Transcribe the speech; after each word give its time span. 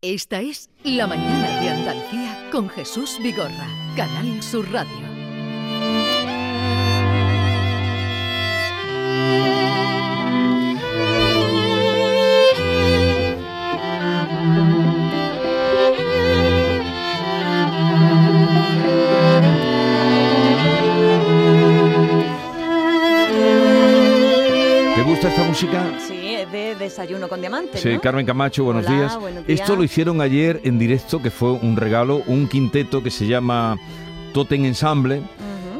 Esta 0.00 0.40
es 0.40 0.70
La 0.84 1.08
Mañana 1.08 1.60
de 1.60 1.70
Andalucía 1.70 2.50
con 2.52 2.68
Jesús 2.68 3.18
Vigorra, 3.20 3.66
Canal 3.96 4.40
Sur 4.44 4.70
Radio. 4.70 5.08
¿Te 24.94 25.02
gusta 25.02 25.28
esta 25.28 25.42
música? 25.42 25.98
Sí, 26.06 26.27
de 26.52 26.74
Desayuno 26.74 27.28
con 27.28 27.40
Diamantes, 27.40 27.80
Sí, 27.80 27.90
¿no? 27.94 28.00
Carmen 28.00 28.24
Camacho, 28.26 28.64
buenos 28.64 28.86
Hola, 28.86 28.96
días. 28.96 29.18
buenos 29.20 29.46
días. 29.46 29.60
Esto 29.60 29.76
lo 29.76 29.82
hicieron 29.84 30.20
ayer 30.20 30.60
en 30.64 30.78
directo, 30.78 31.20
que 31.22 31.30
fue 31.30 31.52
un 31.52 31.76
regalo, 31.76 32.22
un 32.26 32.48
quinteto 32.48 33.02
que 33.02 33.10
se 33.10 33.26
llama 33.26 33.76
Totem 34.32 34.64
Ensemble, 34.64 35.22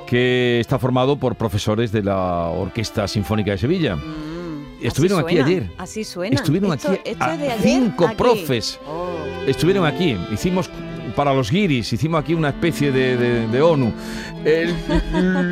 que 0.06 0.58
está 0.60 0.78
formado 0.78 1.16
por 1.16 1.36
profesores 1.36 1.92
de 1.92 2.02
la 2.02 2.48
Orquesta 2.48 3.06
Sinfónica 3.08 3.50
de 3.52 3.58
Sevilla. 3.58 3.96
Mm, 3.96 4.78
Estuvieron 4.82 5.20
aquí 5.20 5.38
ayer. 5.38 5.70
Así 5.76 6.04
suena. 6.04 6.36
Estuvieron 6.36 6.72
Esto- 6.72 6.90
aquí 6.92 7.00
esto 7.04 7.24
a 7.24 7.34
es 7.34 7.40
de 7.40 7.50
ayer 7.52 7.60
cinco 7.62 8.06
aquí. 8.06 8.14
profes. 8.16 8.78
Oh. 8.86 9.08
Estuvieron 9.46 9.84
aquí, 9.86 10.16
hicimos 10.32 10.70
para 11.18 11.34
los 11.34 11.50
guiris, 11.50 11.92
hicimos 11.92 12.20
aquí 12.20 12.32
una 12.32 12.50
especie 12.50 12.92
de, 12.92 13.16
de- 13.16 13.48
de 13.48 13.60
ONU. 13.60 13.92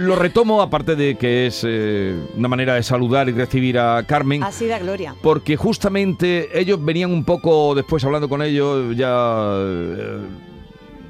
Lo 0.07 0.15
retomo, 0.15 0.63
aparte 0.63 0.95
de 0.95 1.17
que 1.17 1.49
es 1.49 1.65
eh, 1.67 2.15
una 2.37 2.47
manera 2.47 2.75
de 2.75 2.85
saludar 2.85 3.29
y 3.29 3.33
recibir 3.33 3.77
a 3.77 4.01
Carmen. 4.07 4.45
Así 4.45 4.69
da 4.69 4.79
gloria. 4.79 5.17
Porque 5.21 5.57
justamente 5.57 6.49
ellos 6.59 6.83
venían 6.85 7.11
un 7.11 7.25
poco 7.25 7.75
después 7.75 8.05
hablando 8.05 8.29
con 8.29 8.43
ellos, 8.43 8.97
ya 8.97 9.57
eh, 9.59 10.19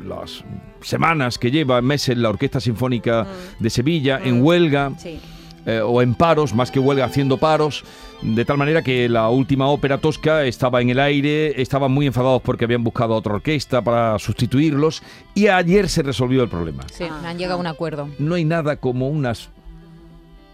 las 0.08 0.42
semanas 0.80 1.36
que 1.36 1.50
lleva, 1.50 1.82
meses, 1.82 2.16
la 2.16 2.30
Orquesta 2.30 2.58
Sinfónica 2.58 3.24
Mm. 3.24 3.62
de 3.62 3.70
Sevilla, 3.70 4.20
en 4.24 4.40
Mm. 4.40 4.42
huelga 4.42 4.92
Sí. 4.98 5.18
Eh, 5.66 5.80
o 5.80 6.00
en 6.00 6.14
paros, 6.14 6.54
más 6.54 6.70
que 6.70 6.78
huelga, 6.78 7.04
haciendo 7.04 7.36
paros, 7.38 7.84
de 8.22 8.44
tal 8.44 8.56
manera 8.56 8.82
que 8.82 9.08
la 9.08 9.28
última 9.28 9.66
ópera 9.66 9.98
tosca 9.98 10.44
estaba 10.44 10.80
en 10.80 10.90
el 10.90 11.00
aire, 11.00 11.60
estaban 11.60 11.92
muy 11.92 12.06
enfadados 12.06 12.40
porque 12.42 12.64
habían 12.64 12.84
buscado 12.84 13.14
a 13.14 13.16
otra 13.18 13.34
orquesta 13.34 13.82
para 13.82 14.18
sustituirlos 14.18 15.02
y 15.34 15.48
ayer 15.48 15.88
se 15.88 16.02
resolvió 16.02 16.42
el 16.42 16.48
problema. 16.48 16.84
Sí, 16.92 17.04
han 17.04 17.36
llegado 17.36 17.58
a 17.58 17.60
un 17.60 17.66
acuerdo. 17.66 18.08
No 18.18 18.36
hay 18.36 18.44
nada 18.44 18.76
como 18.76 19.08
unas 19.08 19.50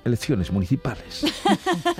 elecciones 0.05 0.51
municipales 0.51 1.25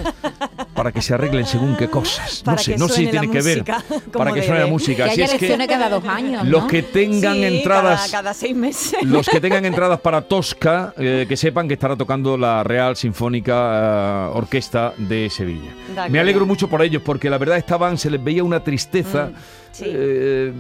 para 0.75 0.91
que 0.93 1.01
se 1.03 1.15
arreglen 1.15 1.47
según 1.47 1.77
qué 1.77 1.89
cosas. 1.89 2.43
Para 2.45 2.57
no 2.57 2.63
sé, 2.63 2.77
no 2.79 2.89
sé 2.89 2.95
si 2.97 3.07
tiene 3.09 3.31
que 3.31 3.43
ver 3.43 3.65
para 4.13 4.33
que 4.33 4.43
suene 4.43 4.61
la 4.61 4.67
música. 4.67 5.05
Que 5.05 5.11
haya 5.11 5.25
es 5.25 5.31
que 5.33 5.37
elecciones 5.37 5.69
cada 5.69 5.89
dos 5.89 6.05
años, 6.05 6.47
los 6.47 6.63
¿no? 6.63 6.69
que 6.69 6.83
tengan 6.83 7.35
Sí, 7.35 7.45
entradas 7.45 8.01
Cada, 8.01 8.11
cada 8.23 8.35
seis 8.35 8.57
meses. 8.57 9.03
los 9.05 9.29
que 9.29 9.41
tengan 9.41 9.65
entradas 9.73 10.01
para 10.01 10.23
Tosca, 10.23 10.95
eh, 10.99 11.27
que 11.29 11.37
sepan 11.37 11.69
que 11.69 11.75
estará 11.75 11.97
tocando 11.97 12.37
la 12.37 12.63
Real 12.65 12.97
Sinfónica 12.97 14.29
eh, 14.29 14.31
Orquesta 14.35 14.95
de 14.97 15.31
Sevilla. 15.31 15.71
Da 15.95 16.09
Me 16.09 16.19
alegro 16.19 16.47
mucho 16.47 16.69
por 16.69 16.83
ellos, 16.83 17.03
porque 17.05 17.31
la 17.31 17.39
verdad 17.39 17.59
estaban, 17.59 17.99
se 17.99 18.11
les 18.11 18.23
veía 18.23 18.43
una 18.45 18.61
tristeza 18.65 19.27
Mm, 19.27 19.35
sí. 19.73 19.85
eh, 19.87 20.53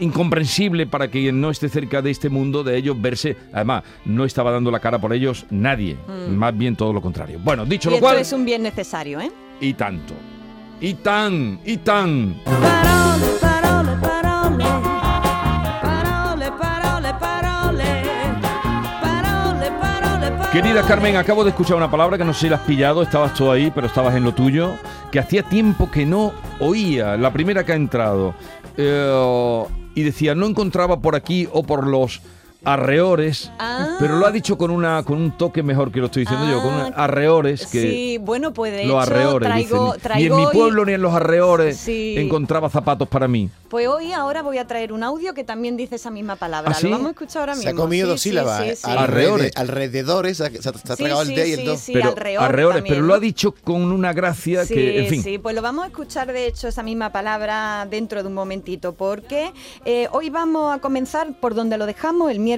incomprensible 0.00 0.86
para 0.86 1.08
quien 1.08 1.40
no 1.40 1.50
esté 1.50 1.68
cerca 1.68 2.02
de 2.02 2.10
este 2.10 2.28
mundo, 2.28 2.62
de 2.64 2.76
ellos 2.76 3.00
verse. 3.00 3.36
Además, 3.52 3.82
no 4.04 4.24
estaba 4.24 4.50
dando 4.50 4.70
la 4.70 4.80
cara 4.80 4.98
por 4.98 5.12
ellos 5.12 5.46
nadie, 5.50 5.96
Mm. 6.06 6.34
más 6.34 6.56
bien 6.56 6.76
todo 6.76 6.92
lo 6.92 7.00
contrario. 7.00 7.38
Bueno, 7.42 7.64
dicho 7.64 7.88
y 7.88 7.92
lo 7.92 7.96
esto 7.96 8.06
cual, 8.06 8.18
es 8.18 8.32
un 8.32 8.44
bien 8.44 8.62
necesario, 8.62 9.20
¿eh? 9.20 9.30
y 9.60 9.74
tanto. 9.74 10.14
Y 10.80 10.94
tan, 10.94 11.60
y 11.64 11.76
tan. 11.78 12.34
Parole, 12.44 13.26
parole, 13.40 13.92
parole. 14.00 14.64
Parole, 15.82 16.50
parole, 16.58 17.14
parole. 17.20 18.02
Parole, 19.00 19.70
parole, 19.80 20.30
parole. 20.30 20.48
Querida 20.52 20.82
Carmen, 20.82 21.16
acabo 21.16 21.44
de 21.44 21.50
escuchar 21.50 21.76
una 21.76 21.90
palabra 21.90 22.18
que 22.18 22.24
no 22.24 22.34
sé 22.34 22.40
si 22.42 22.48
la 22.48 22.56
has 22.56 22.62
pillado, 22.62 23.02
estabas 23.02 23.34
tú 23.34 23.50
ahí, 23.50 23.70
pero 23.74 23.86
estabas 23.86 24.14
en 24.16 24.24
lo 24.24 24.34
tuyo, 24.34 24.74
que 25.10 25.18
hacía 25.20 25.42
tiempo 25.44 25.90
que 25.90 26.04
no 26.04 26.32
oía, 26.60 27.16
la 27.16 27.32
primera 27.32 27.64
que 27.64 27.72
ha 27.72 27.76
entrado, 27.76 28.34
eh, 28.76 29.64
y 29.94 30.02
decía, 30.02 30.34
no 30.34 30.46
encontraba 30.46 31.00
por 31.00 31.14
aquí 31.14 31.48
o 31.52 31.62
por 31.62 31.86
los 31.86 32.20
arreores, 32.64 33.50
Ah. 33.58 33.96
pero 33.98 34.16
lo 34.16 34.26
ha 34.26 34.30
dicho 34.32 34.56
con 34.58 34.70
una 34.70 35.02
con 35.04 35.18
un 35.18 35.32
toque 35.36 35.62
mejor 35.62 35.92
que 35.92 36.00
lo 36.00 36.06
estoy 36.06 36.22
diciendo 36.24 36.46
yo, 36.50 36.62
con 36.62 36.72
Ah, 36.74 36.92
arreores 36.96 37.66
que... 37.66 37.80
Sí, 37.82 38.18
bueno, 38.20 38.52
pues 38.52 38.72
de 38.72 38.84
Los 38.86 39.04
hecho 39.04 39.14
arreores, 39.14 39.48
traigo, 39.48 39.84
dicen. 39.86 40.00
traigo 40.00 40.36
Ni 40.36 40.42
en 40.42 40.48
mi 40.48 40.52
pueblo 40.54 40.84
ni 40.84 40.92
en 40.92 41.02
los 41.02 41.12
arreores 41.14 41.76
Sí. 41.78 42.14
encontraba 42.18 42.68
zapatos 42.70 43.08
para 43.08 43.28
mí. 43.28 43.50
Pues 43.68 43.88
hoy 43.88 44.12
ahora 44.12 44.42
voy 44.42 44.58
a 44.58 44.66
traer 44.66 44.92
un 44.92 45.02
audio 45.02 45.34
que 45.34 45.42
también 45.44 45.76
dice 45.76 45.96
esa 45.96 46.10
misma 46.10 46.36
palabra. 46.36 46.70
¿Ah, 46.72 46.74
sí? 46.74 46.86
Lo 46.86 46.92
vamos 46.92 47.08
a 47.08 47.10
escuchar 47.10 47.40
ahora 47.40 47.52
mismo. 47.54 47.62
Se 47.64 47.68
ha 47.70 47.74
comido 47.74 48.06
Sí, 48.06 48.10
dos 48.10 48.20
sí, 48.20 48.28
sílabas. 48.30 48.62
sí, 48.62 48.68
eh, 48.70 48.76
sí. 48.76 48.90
Arreores. 48.90 49.52
alrede- 49.56 49.74
alrededores, 49.74 50.36
se 50.36 50.44
ha, 50.46 50.50
se 50.50 50.56
ha- 50.56 50.60
se 50.60 50.68
ha 50.70 50.96
Sí, 50.96 51.02
tragado 51.02 51.22
el 51.22 51.28
sí, 51.28 51.34
D 51.34 51.48
y 51.48 51.52
el 51.52 51.58
sí, 51.60 51.64
2. 51.66 51.80
sí, 51.80 51.92
pero 51.92 52.14
arreores, 52.40 52.76
también, 52.76 52.94
pero 52.94 53.06
lo 53.06 53.14
ha 53.14 53.18
dicho 53.20 53.54
con 53.64 53.82
una 53.92 54.12
gracia 54.12 54.64
Sí, 54.64 54.74
que, 54.74 55.00
en 55.02 55.08
fin. 55.08 55.22
sí, 55.22 55.38
pues 55.38 55.54
lo 55.56 55.62
vamos 55.62 55.84
a 55.84 55.88
escuchar 55.88 56.32
de 56.32 56.46
hecho 56.46 56.68
esa 56.68 56.82
misma 56.82 57.10
palabra 57.10 57.86
dentro 57.90 58.22
de 58.22 58.28
un 58.28 58.34
momentito, 58.34 58.92
porque 58.94 59.52
eh, 59.84 60.08
hoy 60.12 60.30
vamos 60.30 60.72
a 60.74 60.78
comenzar 60.78 61.32
por 61.40 61.54
donde 61.54 61.76
lo 61.78 61.86
dejamos 61.86 62.30
el 62.30 62.38
miércoles 62.38 62.53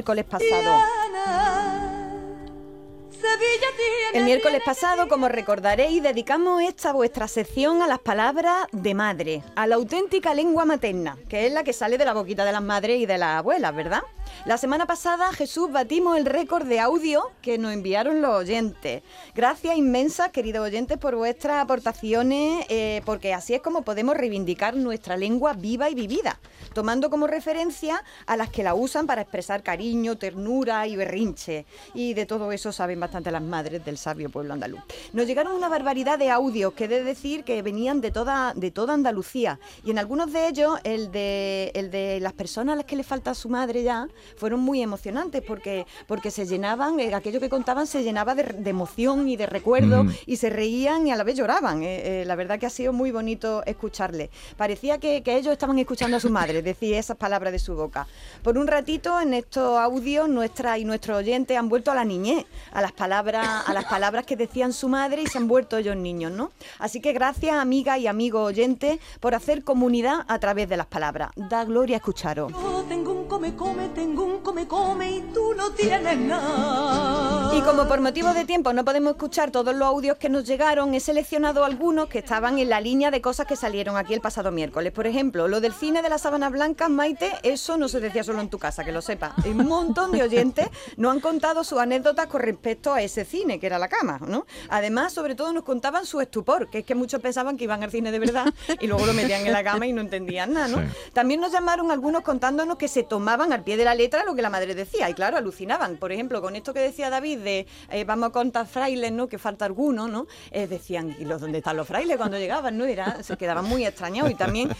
El 4.15 4.25
miércoles 4.25 4.63
pasado, 4.65 5.09
como 5.09 5.29
recordaréis, 5.29 6.03
dedicamos 6.03 6.63
esta 6.63 6.93
vuestra 6.93 7.29
sección 7.29 7.83
a 7.83 7.87
las 7.87 7.99
palabras 7.99 8.67
de 8.73 8.95
madre, 8.95 9.43
a 9.57 9.67
la 9.67 9.75
auténtica 9.75 10.35
lengua 10.35 10.65
materna, 10.65 11.19
que 11.29 11.47
es 11.47 11.53
la 11.53 11.65
que 11.65 11.73
sale 11.73 11.99
de 11.99 12.05
la 12.05 12.15
boquita 12.15 12.45
de 12.45 12.53
las 12.53 12.63
madres 12.63 12.99
y 13.01 13.07
de 13.07 13.19
las 13.19 13.39
abuelas, 13.39 13.75
¿verdad? 13.75 14.03
La 14.47 14.59
semana 14.59 14.87
pasada, 14.87 15.33
Jesús, 15.33 15.73
batimos 15.73 16.17
el 16.17 16.25
récord 16.25 16.67
de 16.67 16.79
audio 16.79 17.33
que 17.43 17.59
nos 17.59 17.73
enviaron 17.73 18.23
los 18.23 18.31
oyentes. 18.31 19.03
Gracias 19.35 19.77
inmensas, 19.77 20.31
queridos 20.31 20.65
oyentes, 20.65 20.99
por 20.99 21.17
vuestras 21.17 21.65
aportaciones, 21.65 22.65
eh, 22.69 23.03
porque 23.05 23.35
así 23.35 23.55
es 23.55 23.61
como 23.61 23.83
podemos 23.83 24.17
reivindicar 24.17 24.77
nuestra 24.77 25.17
lengua 25.17 25.55
viva 25.55 25.91
y 25.91 25.97
vivida, 25.97 26.39
tomando 26.75 27.11
como 27.11 27.27
referencia 27.27 28.05
a 28.27 28.37
las 28.37 28.51
que 28.51 28.63
la 28.63 28.75
usan 28.75 29.09
para 29.09 29.23
expresar 29.23 29.65
cariño, 29.65 30.17
ternura 30.17 30.87
y 30.87 30.95
berrinche. 30.95 31.67
Y 31.93 32.15
de 32.15 32.25
todo 32.25 32.53
eso 32.53 32.71
saben 32.71 33.01
bastante 33.01 33.33
las 33.33 33.43
madres 33.43 33.85
del 33.85 33.99
sabio 33.99 34.31
pueblo 34.31 34.55
andaluz. 34.55 34.81
Nos 35.13 35.27
llegaron 35.27 35.55
una 35.55 35.69
barbaridad 35.69 36.21
de 36.21 36.31
audios 36.31 36.73
que 36.75 36.85
he 36.85 36.89
de 36.89 37.03
decir 37.03 37.43
que 37.43 37.61
venían 37.63 38.01
de 38.01 38.13
toda, 38.13 38.53
de 38.55 38.71
toda 38.71 38.95
Andalucía. 38.95 39.59
Y 39.85 39.91
en 39.91 39.99
algunos 39.99 40.33
de 40.33 40.47
ellos, 40.47 40.79
el 40.85 41.11
de, 41.11 41.73
el 41.75 41.91
de 41.91 42.21
las 42.21 42.33
personas 42.33 42.75
a 42.75 42.77
las 42.77 42.85
que 42.85 42.95
le 42.95 43.03
falta 43.03 43.35
su 43.35 43.49
madre 43.49 43.83
ya, 43.83 44.07
fueron 44.37 44.61
muy 44.61 44.83
emocionantes 44.83 45.43
porque, 45.43 45.87
porque 46.07 46.31
se 46.31 46.47
llenaban, 46.47 47.01
eh, 47.01 47.15
aquello 47.15 47.41
que 47.41 47.49
contaban 47.49 47.87
se 47.87 48.03
llenaba 48.03 48.35
de, 48.35 48.43
de 48.45 48.71
emoción 48.71 49.29
y 49.29 49.37
de 49.37 49.47
recuerdo 49.47 50.03
Ujú. 50.03 50.11
y 50.27 50.37
se 50.37 50.51
reían 50.51 51.07
y 51.07 51.13
a 51.13 51.17
la 51.17 51.25
vez 51.25 51.37
lloraban. 51.37 51.83
Eh, 51.83 52.23
eh, 52.23 52.25
la 52.25 52.35
verdad 52.37 52.59
que 52.59 52.67
ha 52.67 52.71
sido 52.71 52.93
muy 52.93 53.11
bonito 53.11 53.63
escucharle. 53.67 54.31
Parecía 54.57 54.99
que, 54.99 55.23
que 55.23 55.37
ellos 55.37 55.53
estaban 55.53 55.79
escuchando 55.79 56.17
a 56.17 56.21
su 56.21 56.31
madre 56.31 56.63
decir 56.63 56.95
esas 56.95 57.17
palabras 57.17 57.53
de 57.53 57.59
su 57.59 57.75
boca. 57.75 58.07
Por 58.43 58.59
un 58.59 58.67
ratito 58.67 59.21
en 59.21 59.35
estos 59.35 59.79
audios 59.79 60.29
nuestra 60.29 60.79
y 60.79 60.85
nuestros 60.85 61.19
oyentes 61.19 61.57
han 61.57 61.69
vuelto 61.69 61.91
a 61.91 61.95
la 61.95 62.05
niñez, 62.05 62.45
a 62.73 62.81
las 62.81 62.93
palabras, 62.93 63.65
a 63.67 63.73
las 63.73 63.85
palabras 63.85 64.25
que 64.27 64.37
decían 64.37 64.73
su 64.73 64.89
madre 64.89 65.23
y 65.23 65.27
se 65.27 65.39
han 65.39 65.49
vuelto 65.49 65.77
ellos 65.77 65.97
niños, 65.97 66.33
¿no? 66.33 66.51
Así 66.79 67.01
que 67.01 67.13
gracias 67.13 67.57
amigas 67.57 67.99
y 67.99 68.07
amigos 68.07 68.47
oyentes 68.49 68.99
por 69.21 69.35
hacer 69.35 69.65
comunidad 69.65 70.25
a 70.29 70.39
través 70.39 70.69
de 70.69 70.77
las 70.77 70.87
palabras. 70.87 71.31
Da 71.37 71.65
gloria 71.65 71.97
escucharos. 71.97 72.53
Yo 72.53 72.85
tengo 72.89 73.13
un 73.13 73.16
come 73.37 73.55
come, 73.55 73.89
tengo 73.91 74.25
un 74.25 74.39
come 74.39 74.67
come 74.67 75.11
y 75.11 75.21
tú 75.35 75.53
no 75.55 75.71
tienes 75.73 76.17
nada. 76.17 77.55
Y 77.55 77.61
como 77.61 77.87
por 77.87 78.01
motivo 78.01 78.33
de 78.33 78.47
tiempo 78.47 78.73
no 78.73 78.83
podemos 78.83 79.13
escuchar 79.13 79.51
todos 79.51 79.75
los 79.75 79.87
audios 79.87 80.17
que 80.17 80.31
nos 80.31 80.45
llegaron, 80.45 80.95
he 80.95 81.01
seleccionado 81.01 81.63
algunos 81.63 82.09
que 82.09 82.21
estaban 82.21 82.59
en 82.59 82.71
la 82.71 82.81
línea 82.81 83.11
de 83.11 83.21
cosas 83.21 83.47
que 83.47 83.55
salieron 83.55 83.99
aquí 83.99 84.15
el 84.15 84.23
pasado 84.23 84.51
miércoles. 84.53 84.91
Por 84.91 85.07
ejemplo, 85.07 85.49
lo 85.49 85.61
del 85.61 85.75
cine 85.75 86.01
de 86.01 86.09
las 86.09 86.23
sábanas 86.23 86.51
blancas, 86.51 86.89
Maite, 86.89 87.31
eso 87.43 87.77
no 87.77 87.89
se 87.89 88.01
decía 88.01 88.25
solo 88.25 88.41
en 88.41 88.49
tu 88.49 88.59
casa, 88.59 88.85
que 88.85 88.93
lo 88.93 89.03
sepas. 89.03 89.35
Un 89.45 89.67
montón 89.69 90.13
de 90.13 90.23
oyentes 90.23 90.69
nos 90.97 91.13
han 91.13 91.21
contado 91.21 91.63
sus 91.63 91.79
anécdotas 91.79 92.29
con 92.29 92.41
respecto 92.41 92.95
a 92.95 93.03
ese 93.03 93.27
cine, 93.27 93.61
que 93.61 93.67
era 93.67 93.79
la 93.79 93.89
cama, 93.89 94.19
¿no? 94.27 94.47
Además, 94.71 95.13
sobre 95.13 95.35
todo 95.35 95.53
nos 95.53 95.65
contaban 95.65 96.07
su 96.07 96.23
estupor, 96.23 96.71
que 96.71 96.79
es 96.79 96.87
que 96.87 96.95
muchos 96.95 97.21
pensaban 97.21 97.59
que 97.59 97.65
iban 97.65 97.83
al 97.83 97.91
cine 97.91 98.13
de 98.13 98.19
verdad 98.19 98.47
y 98.81 98.87
luego 98.87 99.05
lo 99.05 99.13
metían 99.13 99.47
en 99.47 99.53
la 99.53 99.63
cama 99.63 99.87
y 99.87 99.93
no 99.93 100.01
entendían 100.01 100.55
nada, 100.55 100.69
¿no? 100.69 100.79
Sí. 100.79 100.85
También 101.13 101.43
nos 101.43 101.53
llamaron 101.53 101.91
algunos 101.91 102.23
contándonos 102.23 102.79
que 102.79 102.89
se 102.89 103.03
tomaban 103.03 103.26
al 103.29 103.65
pie 103.65 103.77
de 103.77 103.85
la 103.85 103.95
letra 103.95 104.25
lo 104.25 104.35
que 104.35 104.43
la 104.43 104.51
madre 104.51 104.75
decía 104.75 105.11
y 105.11 105.15
claro, 105.15 105.37
alucinaban. 105.37 105.97
Por 105.97 106.13
ejemplo, 106.13 106.41
con 106.41 106.57
esto 106.57 106.73
que 106.73 106.81
decía 106.81 107.11
David 107.11 107.41
de 107.41 107.67
eh, 107.91 108.05
vamos 108.05 108.29
a 108.29 108.33
contar 108.33 108.67
frailes, 108.67 109.13
¿no? 109.13 109.29
Que 109.29 109.39
falta 109.39 109.65
alguno, 109.65 110.09
¿no? 110.09 110.27
Eh, 110.51 110.67
decían, 110.67 111.17
¿y 111.19 111.25
los 111.25 111.41
dónde 111.41 111.59
están 111.59 111.77
los 111.77 111.87
frailes 111.87 112.17
cuando 112.17 112.39
llegaban? 112.39 112.79
¿no? 112.79 112.85
Era, 112.85 113.23
se 113.23 113.37
quedaban 113.37 113.65
muy 113.65 113.85
extrañados 113.85 114.31
y 114.31 114.35
también 114.35 114.71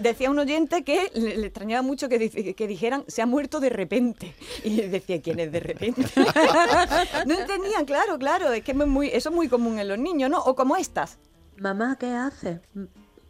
decía 0.00 0.30
un 0.30 0.38
oyente 0.38 0.84
que 0.84 1.10
le, 1.14 1.36
le 1.36 1.46
extrañaba 1.46 1.82
mucho 1.82 2.08
que, 2.08 2.18
dijeran 2.18 3.04
se 3.06 3.22
ha 3.22 3.26
muerto 3.26 3.60
de 3.60 3.70
repente 3.70 4.34
y 4.64 4.82
decía, 4.82 5.20
¿quién 5.20 5.40
es 5.40 5.52
de 5.52 5.60
repente? 5.60 6.02
no 7.26 7.34
entendían, 7.38 7.84
claro, 7.84 8.18
claro, 8.18 8.52
es 8.52 8.62
que 8.62 8.72
es 8.72 8.76
muy, 8.76 9.08
eso 9.08 9.28
es 9.28 9.34
muy 9.34 9.48
común 9.48 9.78
en 9.78 9.88
los 9.88 9.98
niños, 9.98 10.30
¿no? 10.30 10.40
O 10.42 10.54
como 10.54 10.76
estas. 10.76 11.18
Mamá, 11.56 11.96
¿qué 11.98 12.06
haces? 12.06 12.60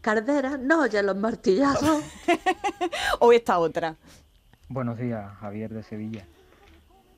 Cardera, 0.00 0.58
no 0.58 0.82
oye 0.82 1.02
los 1.02 1.16
martillazos. 1.16 2.02
o 3.20 3.32
esta 3.32 3.58
otra. 3.58 3.96
Buenos 4.72 4.96
días, 4.96 5.22
Javier 5.42 5.70
de 5.70 5.82
Sevilla. 5.82 6.24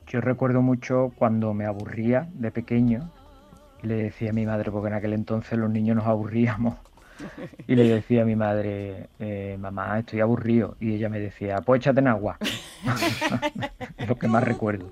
Yo 0.08 0.20
recuerdo 0.20 0.60
mucho 0.60 1.12
cuando 1.14 1.54
me 1.54 1.66
aburría 1.66 2.26
de 2.34 2.50
pequeño 2.50 3.12
y 3.80 3.86
le 3.86 3.94
decía 3.94 4.30
a 4.30 4.32
mi 4.32 4.44
madre, 4.44 4.72
porque 4.72 4.88
en 4.88 4.94
aquel 4.94 5.12
entonces 5.12 5.56
los 5.56 5.70
niños 5.70 5.94
nos 5.94 6.06
aburríamos, 6.06 6.74
y 7.68 7.76
le 7.76 7.84
decía 7.84 8.22
a 8.22 8.24
mi 8.24 8.34
madre, 8.34 9.08
eh, 9.20 9.56
mamá, 9.56 10.00
estoy 10.00 10.18
aburrido. 10.18 10.76
Y 10.80 10.94
ella 10.94 11.08
me 11.08 11.20
decía, 11.20 11.60
pues 11.60 11.80
échate 11.80 12.00
en 12.00 12.08
agua. 12.08 12.38
es 13.98 14.08
lo 14.08 14.18
que 14.18 14.26
más 14.26 14.42
recuerdo. 14.42 14.90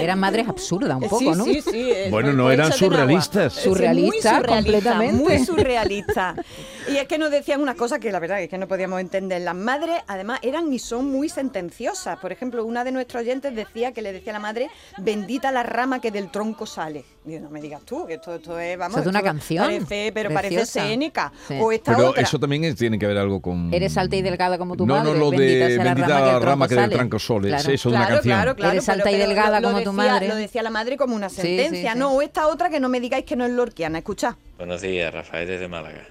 Eran 0.00 0.18
madres 0.18 0.48
absurdas 0.48 0.96
un 0.96 1.08
poco, 1.10 1.18
sí, 1.18 1.30
¿no? 1.36 1.44
Sí, 1.44 1.60
sí, 1.60 1.90
eh, 1.90 2.08
Bueno, 2.10 2.28
pues- 2.28 2.36
no 2.36 2.44
pues 2.44 2.54
eran 2.58 2.72
surrealistas. 2.72 3.52
Sí, 3.52 3.68
Surrealista, 3.68 4.36
surrealista, 4.36 4.54
completamente. 4.54 5.22
Muy 5.24 5.38
surrealista. 5.44 6.34
Y 6.90 6.96
es 6.96 7.06
que 7.06 7.18
nos 7.18 7.30
decían 7.30 7.60
unas 7.60 7.76
cosas 7.76 7.98
que 7.98 8.10
la 8.12 8.18
verdad 8.18 8.40
es 8.42 8.48
que 8.48 8.58
no 8.58 8.66
podíamos 8.68 9.00
entender. 9.00 9.40
Las 9.42 9.54
madres, 9.54 9.96
además, 10.06 10.38
eran 10.42 10.72
y 10.72 10.78
son 10.78 11.10
muy 11.10 11.28
sentenciosas. 11.28 12.18
Por 12.18 12.32
ejemplo, 12.32 12.64
una 12.64 12.84
de 12.84 12.92
nuestros 12.92 13.22
oyentes 13.22 13.54
decía 13.54 13.92
que 13.92 14.02
le 14.02 14.12
decía 14.12 14.32
a 14.32 14.34
la 14.34 14.38
madre, 14.40 14.68
bendita 14.98 15.52
la 15.52 15.62
rama 15.62 16.00
que 16.00 16.10
del 16.10 16.30
tronco 16.30 16.66
sale. 16.66 17.04
Digo, 17.24 17.40
no 17.40 17.50
me 17.50 17.60
digas 17.60 17.82
tú, 17.84 18.06
que 18.06 18.14
esto, 18.14 18.34
esto 18.34 18.58
es, 18.58 18.78
vamos... 18.78 18.92
Eso 18.98 19.02
es 19.02 19.06
una 19.14 19.22
canción 19.22 19.64
Parece, 19.66 20.12
pero 20.14 20.30
parece 20.32 20.62
escénica. 20.62 21.30
Sí. 21.46 21.58
O 21.60 21.70
esta 21.72 21.94
Pero 21.94 22.10
otra. 22.10 22.22
eso 22.22 22.38
también 22.38 22.64
es- 22.64 22.76
tiene 22.76 22.98
que 22.98 23.06
ver 23.06 23.18
algo 23.18 23.42
con... 23.42 23.72
Eres 23.74 23.96
alta 23.98 24.16
y 24.16 24.22
delgada 24.22 24.56
como 24.56 24.76
tu 24.76 24.86
no, 24.86 24.94
madre. 24.96 25.12
No, 25.12 25.18
lo 25.18 25.30
bendita 25.30 25.66
de 25.66 25.74
sea 25.74 25.84
la 25.84 25.94
bendita 25.94 26.38
rama 26.40 26.68
que 26.68 26.74
del 26.74 26.90
del 26.90 26.98
sale. 27.20 27.48
Claro. 27.48 27.70
Eso 27.72 27.90
de 27.90 27.96
una 27.96 28.06
canción. 28.08 28.34
claro, 28.34 28.56
claro. 28.56 28.72
Eres 28.72 28.86
pero- 28.86 28.94
alta 28.96 29.10
y 29.10 29.16
delgada 29.18 29.60
lo- 29.60 29.68
lo 29.68 29.74
como 29.74 29.84
tu 29.84 29.90
decía- 29.96 30.12
madre. 30.12 30.28
Lo 30.28 30.34
decía 30.36 30.62
la 30.62 30.70
madre 30.70 30.96
como 30.96 31.14
una 31.16 31.28
Sí, 31.28 31.36
sentencia, 31.42 31.90
sí, 31.90 31.94
sí. 31.94 31.98
¿no? 31.98 32.12
O 32.12 32.22
esta 32.22 32.46
otra 32.46 32.70
que 32.70 32.80
no 32.80 32.88
me 32.88 33.00
digáis 33.00 33.24
que 33.26 33.36
no 33.36 33.44
es 33.44 33.52
lorquiana. 33.52 33.98
Escucha. 33.98 34.36
Buenos 34.56 34.80
días, 34.80 35.12
Rafael 35.12 35.46
desde 35.46 35.68
Málaga. 35.68 36.06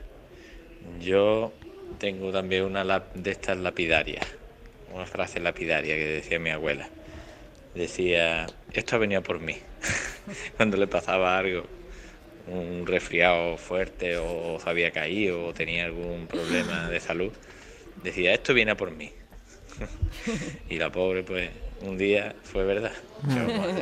Yo 1.00 1.54
tengo 2.00 2.32
también 2.32 2.64
una 2.64 2.84
de 3.14 3.32
estas 3.32 3.58
lapidarias, 3.58 4.26
una 4.94 5.06
frase 5.06 5.40
lapidaria 5.40 5.96
que 5.96 6.06
decía 6.06 6.40
mi 6.40 6.50
abuela. 6.50 6.90
Decía, 7.76 8.48
esto 8.74 8.96
ha 8.96 9.00
venido 9.00 9.22
por 9.22 9.40
mí. 9.40 9.58
Cuando 10.58 10.78
le 10.78 10.88
pasaba 10.88 11.38
algo, 11.38 11.66
un 12.48 12.88
resfriado 12.88 13.58
fuerte 13.58 14.18
o 14.18 14.60
se 14.60 14.70
había 14.70 14.92
caído 14.92 15.48
o 15.48 15.54
tenía 15.54 15.86
algún 15.86 16.28
problema 16.28 16.90
de 16.90 17.00
salud, 17.00 17.32
decía, 18.04 18.34
esto 18.34 18.54
viene 18.54 18.76
por 18.76 18.92
mí. 18.92 19.12
y 20.70 20.78
la 20.78 20.92
pobre, 20.92 21.24
pues, 21.24 21.50
un 21.82 21.98
día 21.98 22.36
fue 22.44 22.64
verdad. 22.64 22.92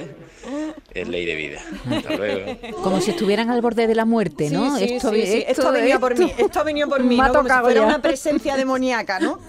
Es 0.93 1.07
ley 1.07 1.25
de 1.25 1.35
vida. 1.35 1.59
Hasta 1.89 2.15
luego. 2.15 2.57
Como 2.83 3.01
si 3.01 3.11
estuvieran 3.11 3.49
al 3.49 3.61
borde 3.61 3.87
de 3.87 3.95
la 3.95 4.05
muerte, 4.05 4.49
¿no? 4.49 4.77
Sí, 4.77 4.87
sí, 4.87 4.93
esto, 4.95 5.11
sí. 5.11 5.43
Esto, 5.47 5.67
ha 5.67 5.71
venido 5.71 5.99
por 5.99 6.17
mí, 6.17 6.31
esto 6.37 6.59
ha 6.59 6.63
venido 6.63 6.87
por 6.87 7.03
mí, 7.03 7.17
Me 7.17 7.23
ha 7.23 7.27
¿no? 7.27 7.33
Como 7.33 7.43
si 7.43 7.47
tocado 7.49 7.65
fuera 7.65 7.81
ya. 7.81 7.87
una 7.87 8.01
presencia 8.01 8.55
demoníaca, 8.55 9.19
¿no? 9.19 9.39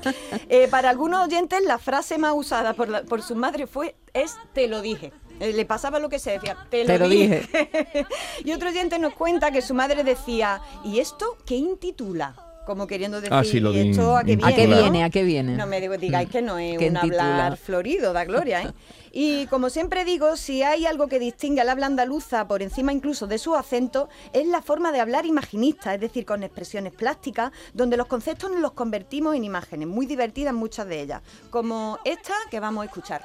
Eh, 0.49 0.69
para 0.71 0.91
algunos 0.91 1.27
oyentes, 1.27 1.63
la 1.65 1.79
frase 1.79 2.19
más 2.19 2.33
usada 2.35 2.73
por, 2.75 2.89
la- 2.89 3.03
por 3.03 3.23
su 3.23 3.37
madre 3.37 3.67
fue 3.67 3.95
es 4.15 4.37
te 4.55 4.67
lo 4.69 4.81
dije. 4.81 5.13
Eh, 5.39 5.53
le 5.53 5.67
pasaba 5.67 5.99
lo 5.99 6.09
que 6.09 6.19
se 6.19 6.31
decía, 6.33 6.57
te 6.71 6.81
lo, 6.81 6.87
Te 6.87 6.99
lo 6.99 7.09
dije. 7.11 7.47
y 8.45 8.53
otro 8.53 8.71
oyente 8.71 8.99
nos 8.99 9.13
cuenta 9.15 9.51
que 9.51 9.61
su 9.61 9.75
madre 9.75 10.03
decía, 10.03 10.63
¿y 10.83 10.99
esto 10.99 11.37
qué 11.45 11.57
intitula? 11.57 12.35
Como 12.67 12.89
queriendo 12.89 13.21
decir, 13.21 13.33
Ah, 13.33 13.45
sí, 13.45 13.61
lo 13.61 13.71
¿y 13.73 13.77
de 13.77 13.91
esto 13.91 14.17
a 14.17 14.25
qué 14.25 14.35
viene? 14.37 14.45
¿A 14.45 14.57
qué 14.57 14.67
no? 14.67 14.77
viene? 14.77 15.05
¿A 15.05 15.11
qué 15.11 15.23
viene? 15.23 15.57
No 15.57 15.69
me 15.69 15.81
digo, 15.81 15.97
digáis 15.97 16.29
que 16.29 16.43
no 16.43 16.59
es 16.59 16.77
¿Qué 16.77 16.91
un 16.91 16.97
hablar 16.97 17.57
florido, 17.57 18.13
da 18.13 18.25
gloria, 18.25 18.63
¿eh? 18.63 18.73
Y 19.13 19.47
como 19.47 19.71
siempre 19.71 20.05
digo, 20.05 20.37
si 20.37 20.63
hay 20.63 20.85
algo 20.85 21.07
que 21.07 21.19
distingue 21.19 21.61
al 21.61 21.69
habla 21.69 21.87
andaluza 21.87 22.47
por 22.49 22.61
encima 22.63 22.93
incluso 22.93 23.29
de 23.29 23.39
su 23.39 23.55
acento, 23.55 24.09
es 24.33 24.47
la 24.49 24.61
forma 24.63 24.91
de 24.93 25.01
hablar 25.01 25.25
imaginista, 25.27 25.95
es 25.95 26.01
decir, 26.01 26.27
con 26.27 26.43
expresiones 26.43 26.93
plásticas, 26.93 27.53
donde 27.73 27.97
los 27.97 28.09
conceptos 28.09 28.51
nos 28.51 28.61
los 28.61 28.73
convertimos 28.73 29.37
en 29.37 29.45
imágenes, 29.45 29.87
muy 29.89 30.05
divertidas 30.05 30.53
muchas 30.53 30.89
de 30.89 31.01
ellas, 31.01 31.23
como 31.51 31.99
esta 32.05 32.35
que 32.51 32.59
vamos 32.61 32.83
a 32.83 32.87
escuchar. 32.87 33.23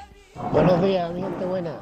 Buenos 0.53 0.81
días, 0.83 1.11
mi 1.11 1.21
gente 1.23 1.45
buena. 1.45 1.73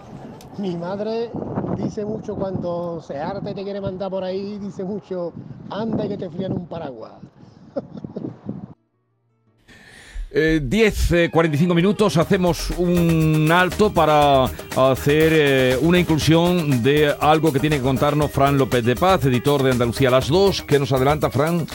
Mi 0.58 0.76
madre 0.76 1.30
dice 1.78 2.04
mucho 2.04 2.36
cuando 2.36 3.02
se 3.02 3.18
harta 3.20 3.52
y 3.52 3.54
te 3.54 3.64
quiere 3.64 3.80
mandar 3.82 4.10
por 4.10 4.24
ahí, 4.24 4.58
dice 4.60 4.84
mucho, 4.84 5.34
anda 5.70 6.06
y 6.06 6.10
que 6.10 6.18
te 6.18 6.30
frían 6.30 6.54
un 6.54 6.68
paraguas. 6.68 7.14
Eh, 10.32 10.62
10, 10.64 11.12
eh, 11.14 11.30
45 11.32 11.74
minutos, 11.74 12.16
hacemos 12.18 12.70
un 12.78 13.50
alto 13.52 13.92
para 13.92 14.44
hacer 14.44 15.32
eh, 15.34 15.78
una 15.82 15.98
inclusión 15.98 16.84
de 16.84 17.16
algo 17.20 17.52
que 17.52 17.60
tiene 17.60 17.78
que 17.78 17.82
contarnos 17.82 18.32
Fran 18.32 18.56
López 18.56 18.86
de 18.86 18.96
Paz, 18.96 19.26
editor 19.26 19.64
de 19.64 19.72
Andalucía 19.72 20.12
las 20.12 20.28
2. 20.28 20.64
¿Qué 20.68 20.78
nos 20.78 20.92
adelanta, 20.92 21.32
Fran? 21.32 21.66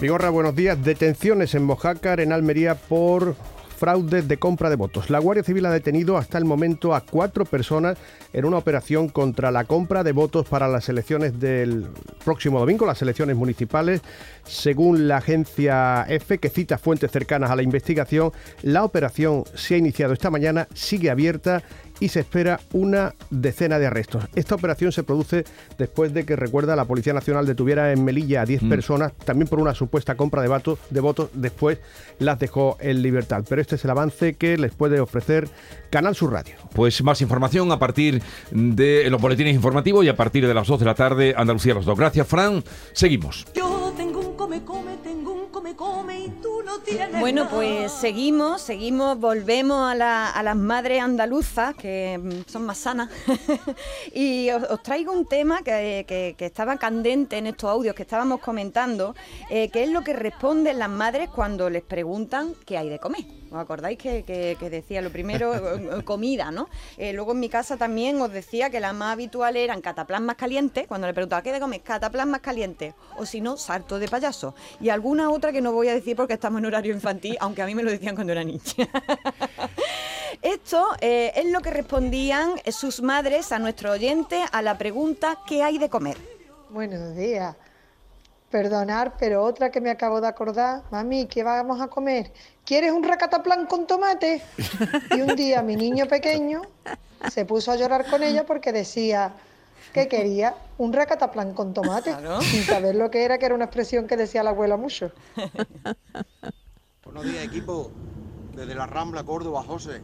Vigorra, 0.00 0.30
buenos 0.30 0.56
días. 0.56 0.82
Detenciones 0.82 1.54
en 1.54 1.62
Mojácar, 1.62 2.18
en 2.18 2.32
Almería, 2.32 2.74
por 2.74 3.36
fraude 3.78 4.22
de 4.22 4.36
compra 4.38 4.68
de 4.70 4.76
votos. 4.76 5.08
La 5.08 5.20
Guardia 5.20 5.44
Civil 5.44 5.64
ha 5.66 5.70
detenido 5.70 6.16
hasta 6.16 6.36
el 6.36 6.44
momento 6.44 6.94
a 6.94 7.00
cuatro 7.00 7.44
personas 7.44 7.96
en 8.32 8.44
una 8.44 8.58
operación 8.58 9.08
contra 9.08 9.50
la 9.50 9.64
compra 9.64 10.02
de 10.02 10.12
votos 10.12 10.46
para 10.48 10.66
las 10.66 10.88
elecciones 10.88 11.38
del 11.38 11.86
próximo 12.24 12.58
domingo, 12.58 12.84
las 12.84 13.00
elecciones 13.02 13.36
municipales. 13.36 14.02
Según 14.44 15.06
la 15.06 15.18
agencia 15.18 16.04
EFE, 16.08 16.38
que 16.38 16.48
cita 16.48 16.76
fuentes 16.76 17.12
cercanas 17.12 17.50
a 17.50 17.56
la 17.56 17.62
investigación, 17.62 18.32
la 18.62 18.82
operación 18.82 19.44
se 19.54 19.76
ha 19.76 19.78
iniciado 19.78 20.12
esta 20.12 20.30
mañana, 20.30 20.66
sigue 20.74 21.10
abierta 21.10 21.62
y 22.00 22.08
se 22.08 22.20
espera 22.20 22.60
una 22.72 23.14
decena 23.30 23.78
de 23.78 23.86
arrestos. 23.86 24.24
Esta 24.34 24.54
operación 24.54 24.92
se 24.92 25.02
produce 25.02 25.44
después 25.78 26.12
de 26.14 26.24
que, 26.24 26.36
recuerda, 26.36 26.76
la 26.76 26.84
Policía 26.84 27.12
Nacional 27.12 27.46
detuviera 27.46 27.92
en 27.92 28.04
Melilla 28.04 28.42
a 28.42 28.46
10 28.46 28.64
personas, 28.64 29.12
también 29.24 29.48
por 29.48 29.60
una 29.60 29.74
supuesta 29.74 30.16
compra 30.16 30.42
de 30.42 30.48
votos, 30.48 30.78
de 30.90 31.00
votos, 31.00 31.30
después 31.34 31.78
las 32.18 32.38
dejó 32.38 32.76
en 32.80 33.02
libertad. 33.02 33.44
Pero 33.48 33.60
este 33.60 33.76
es 33.76 33.84
el 33.84 33.90
avance 33.90 34.34
que 34.34 34.56
les 34.56 34.72
puede 34.72 35.00
ofrecer 35.00 35.48
Canal 35.90 36.14
Sur 36.14 36.32
Radio. 36.32 36.56
Pues 36.74 37.02
más 37.02 37.20
información 37.20 37.72
a 37.72 37.78
partir 37.78 38.22
de 38.50 39.08
los 39.10 39.20
boletines 39.20 39.54
informativos 39.54 40.04
y 40.04 40.08
a 40.08 40.16
partir 40.16 40.46
de 40.46 40.54
las 40.54 40.66
2 40.66 40.80
de 40.80 40.86
la 40.86 40.94
tarde, 40.94 41.34
Andalucía 41.36 41.72
a 41.72 41.76
las 41.76 41.84
2. 41.84 41.98
Gracias, 41.98 42.26
Fran. 42.26 42.62
Seguimos. 42.92 43.46
Yo 43.54 43.67
Bueno, 47.20 47.48
pues 47.50 47.90
seguimos, 47.92 48.62
seguimos, 48.62 49.18
volvemos 49.18 49.90
a, 49.90 49.94
la- 49.94 50.30
a 50.30 50.42
las 50.42 50.56
madres 50.56 51.02
andaluzas, 51.02 51.74
que 51.74 52.18
mm, 52.22 52.50
son 52.50 52.64
más 52.64 52.78
sanas. 52.78 53.10
y 54.14 54.48
os, 54.50 54.62
os 54.70 54.82
traigo 54.82 55.12
un 55.12 55.26
tema 55.26 55.62
que, 55.62 56.04
que- 56.06 56.36
que 56.38 56.46
estaba 56.46 56.76
candente 56.76 57.36
en 57.38 57.48
estos 57.48 57.70
audios 57.70 57.94
que 57.96 58.02
estábamos 58.02 58.40
comentando, 58.40 59.14
eh, 59.50 59.68
que 59.68 59.82
es 59.82 59.90
lo 59.90 60.02
que 60.02 60.12
responden 60.12 60.78
las 60.78 60.88
madres 60.90 61.28
cuando 61.28 61.68
les 61.68 61.82
preguntan 61.82 62.54
qué 62.64 62.78
hay 62.78 62.88
de 62.88 62.98
comer. 63.00 63.24
¿Os 63.50 63.56
acordáis 63.58 63.98
que, 63.98 64.22
que- 64.24 64.56
que 64.60 64.70
decía 64.70 65.00
lo 65.02 65.10
primero, 65.10 65.54
eh, 65.98 66.04
comida, 66.04 66.50
¿no? 66.52 66.68
Eh, 66.98 67.12
luego 67.14 67.32
en 67.32 67.40
mi 67.40 67.48
casa 67.48 67.76
también 67.76 68.20
os 68.22 68.30
decía 68.30 68.70
que 68.70 68.78
las 68.78 68.94
más 68.94 69.14
habituales 69.14 69.64
eran 69.64 69.80
cataplasmas 69.80 70.36
calientes, 70.36 70.86
cuando 70.86 71.06
le 71.08 71.14
preguntaba 71.14 71.42
qué 71.42 71.52
de 71.52 71.58
comer, 71.60 71.80
cataplasmas 71.80 72.40
calientes, 72.42 72.94
o 73.18 73.26
si 73.26 73.40
no, 73.40 73.56
sarto 73.56 73.98
de 73.98 74.06
payaso. 74.08 74.54
Y 74.80 74.90
alguna 74.90 75.30
otra 75.30 75.50
que 75.52 75.60
no 75.60 75.72
voy 75.72 75.88
a 75.88 75.94
decir 75.94 76.14
porque 76.14 76.34
estamos 76.34 76.60
en 76.60 76.66
horario 76.66 76.92
infantil, 76.94 77.07
aunque 77.40 77.62
a 77.62 77.66
mí 77.66 77.74
me 77.74 77.82
lo 77.82 77.90
decían 77.90 78.14
cuando 78.14 78.32
era 78.32 78.44
niña. 78.44 78.60
Esto 80.42 80.86
eh, 81.00 81.32
es 81.34 81.46
lo 81.46 81.60
que 81.60 81.70
respondían 81.70 82.52
sus 82.70 83.02
madres 83.02 83.50
a 83.50 83.58
nuestro 83.58 83.90
oyente 83.92 84.44
a 84.52 84.62
la 84.62 84.78
pregunta 84.78 85.38
¿qué 85.46 85.62
hay 85.62 85.78
de 85.78 85.88
comer? 85.88 86.16
Buenos 86.70 87.16
días. 87.16 87.56
Perdonar, 88.50 89.14
pero 89.18 89.42
otra 89.42 89.70
que 89.70 89.80
me 89.80 89.90
acabo 89.90 90.20
de 90.20 90.28
acordar. 90.28 90.82
Mami, 90.90 91.26
¿qué 91.26 91.42
vamos 91.42 91.80
a 91.80 91.88
comer? 91.88 92.32
¿Quieres 92.64 92.92
un 92.92 93.02
racataplán 93.02 93.66
con 93.66 93.86
tomate? 93.86 94.42
Y 95.14 95.20
un 95.20 95.34
día 95.34 95.62
mi 95.62 95.76
niño 95.76 96.06
pequeño 96.06 96.62
se 97.30 97.44
puso 97.44 97.72
a 97.72 97.76
llorar 97.76 98.06
con 98.08 98.22
ella 98.22 98.46
porque 98.46 98.72
decía 98.72 99.32
que 99.92 100.08
quería 100.08 100.54
un 100.76 100.92
racataplán 100.92 101.52
con 101.54 101.74
tomate, 101.74 102.14
sin 102.42 102.62
saber 102.62 102.94
lo 102.94 103.10
que 103.10 103.24
era, 103.24 103.38
que 103.38 103.46
era 103.46 103.54
una 103.54 103.64
expresión 103.64 104.06
que 104.06 104.16
decía 104.16 104.42
la 104.42 104.50
abuela 104.50 104.76
mucho. 104.76 105.10
Buenos 107.08 107.32
días, 107.32 107.42
equipo. 107.42 107.90
Desde 108.54 108.74
la 108.74 108.86
Rambla, 108.86 109.24
Córdoba, 109.24 109.62
José. 109.62 110.02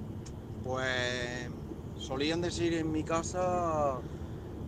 Pues 0.64 1.50
solían 1.98 2.40
decir 2.40 2.72
en 2.72 2.90
mi 2.90 3.04
casa, 3.04 3.98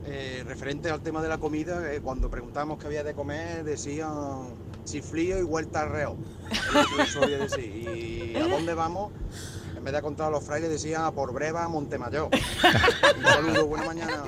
eh, 0.04 0.44
referente 0.46 0.90
al 0.90 1.00
tema 1.00 1.22
de 1.22 1.30
la 1.30 1.38
comida, 1.38 1.90
que 1.90 2.02
cuando 2.02 2.28
preguntábamos 2.28 2.78
qué 2.78 2.88
había 2.88 3.02
de 3.04 3.14
comer, 3.14 3.64
decían 3.64 4.50
chiflío 4.84 5.38
y 5.38 5.44
vuelta 5.44 5.80
al 5.80 5.90
reo. 5.90 6.16
Es 7.00 7.14
lo 7.14 7.22
que 7.22 7.38
decir. 7.38 8.32
¿Y 8.34 8.36
a 8.36 8.46
dónde 8.46 8.74
vamos? 8.74 9.12
Vez 9.86 9.94
de 9.94 10.02
contar 10.02 10.26
a 10.28 10.30
los 10.30 10.44
frailes 10.44 10.68
decían 10.70 11.04
a 11.04 11.12
por 11.12 11.32
breva 11.32 11.64
a 11.64 11.68
Montemayor. 11.68 12.28
Un 13.18 13.24
saludo, 13.24 13.66
buena 13.66 13.86
mañana. 13.86 14.22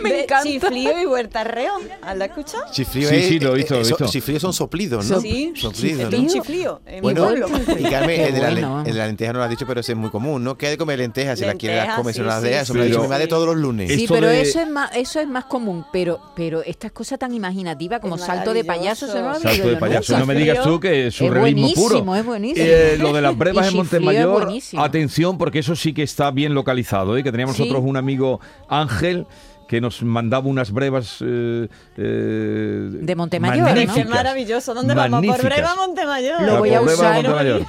Me 0.00 0.22
encanta. 0.22 0.42
Chiflío 0.48 1.00
y 1.02 1.06
huertarreo. 1.06 1.72
¿Has 2.02 2.16
la 2.16 2.24
escuchado? 2.26 2.64
Chiflío 2.72 3.08
Sí, 3.08 3.14
es- 3.16 3.28
sí, 3.28 3.40
lo 3.40 3.52
he 3.52 3.56
visto, 3.58 3.74
lo 3.74 3.80
he 3.80 3.82
eh, 3.82 3.84
so- 3.86 3.96
visto. 3.96 4.06
Chiflíos 4.12 4.42
son 4.42 4.52
soplidos, 4.52 5.08
¿no? 5.08 5.20
Sí, 5.20 5.52
Soplidos, 5.56 6.00
es 6.00 6.10
¿no? 6.10 6.18
un 6.18 6.26
chiflío. 6.28 6.80
En 6.86 6.94
mi 6.96 7.00
Bueno, 7.00 7.24
pueblo. 7.24 7.48
y 7.78 7.82
Carmen, 7.84 8.16
Qué 8.16 8.26
el 8.28 8.34
de, 8.34 8.40
la, 8.40 8.50
bueno. 8.50 8.78
el 8.80 8.92
de 8.92 8.98
la 8.98 9.06
lenteja 9.06 9.32
no 9.32 9.38
lo 9.40 9.44
has 9.44 9.50
dicho, 9.50 9.66
pero 9.66 9.80
ese 9.80 9.92
es 9.92 9.98
muy 9.98 10.10
común, 10.10 10.42
¿no? 10.44 10.56
¿Qué 10.56 10.66
hay 10.66 10.72
de 10.72 10.78
comer 10.78 10.98
lentejas? 10.98 11.38
Si 11.38 11.44
las 11.44 11.54
quieres 11.56 11.84
las 11.86 11.96
comes, 11.96 12.16
sí, 12.16 12.22
las 12.22 12.40
sí, 12.42 12.48
dejas. 12.48 12.62
Eso 12.62 12.74
me 12.74 12.78
lo 12.80 12.82
ha 12.82 12.86
sí. 12.86 12.90
dicho 12.92 13.02
mi 13.02 13.08
madre 13.08 13.24
Pero- 13.24 13.36
todos 13.36 13.46
los 13.48 13.56
lunes. 13.56 13.92
Sí, 13.92 14.02
Esto 14.04 14.14
pero 14.14 14.28
de- 14.28 14.40
eso 14.40 14.60
es 14.60 14.68
más 14.70 14.90
eso 14.94 15.20
es 15.20 15.28
más 15.28 15.44
común, 15.44 15.84
pero 15.92 16.18
pero 16.34 16.62
estas 16.62 16.92
cosas 16.92 17.18
tan 17.18 17.32
imaginativas 17.34 18.00
como 18.00 18.16
Es 18.16 18.22
salto 18.22 18.54
de 18.54 18.64
payaso, 18.64 19.06
eso 19.06 19.16
no 19.16 19.20
lo 19.22 19.28
había 19.36 19.40
Salto 19.50 19.68
de 19.68 19.76
payaso. 19.76 20.18
No 20.18 20.26
me 20.26 20.34
digas 20.34 20.62
tú 20.62 20.80
que 20.80 21.08
es 21.08 21.14
surrealismo 21.14 21.68
puro. 21.74 21.88
buenísimo, 21.88 22.16
es 22.16 22.24
buenísimo. 22.24 22.66
Eh, 22.66 22.96
lo 22.98 23.12
de 23.12 23.20
las 23.22 23.36
brevas 23.36 23.66
en 23.68 23.72
chiflío 23.72 23.82
buenísimo. 24.00 24.82
atención, 24.82 25.38
porque 25.38 25.58
eso 25.60 25.74
sí 25.76 25.92
que 25.92 26.02
está 26.02 26.30
bien 26.30 26.54
localizado. 26.54 27.16
¿eh? 27.16 27.22
Que 27.22 27.30
teníamos 27.30 27.56
Sí. 27.56 27.62
nosotros 27.62 27.84
un 27.88 27.96
amigo 27.96 28.40
Ángel 28.68 29.26
que 29.68 29.82
nos 29.82 30.02
mandaba 30.02 30.46
unas 30.48 30.72
brevas 30.72 31.18
eh, 31.20 31.68
eh, 31.98 32.88
De 32.90 33.14
Montemayor, 33.14 33.58
¿no? 33.58 33.64
magníficas, 33.64 33.96
Qué 33.96 34.04
maravilloso. 34.06 34.72
¿Dónde 34.72 34.94
vamos? 34.94 35.10
Por 35.10 35.20
magníficas. 35.20 35.44
Breva 35.44 35.74
Montemayor. 35.76 36.42
Lo 36.42 36.56
A 36.56 36.58
voy 36.60 36.72
a 36.74 36.80
usar. 36.80 37.24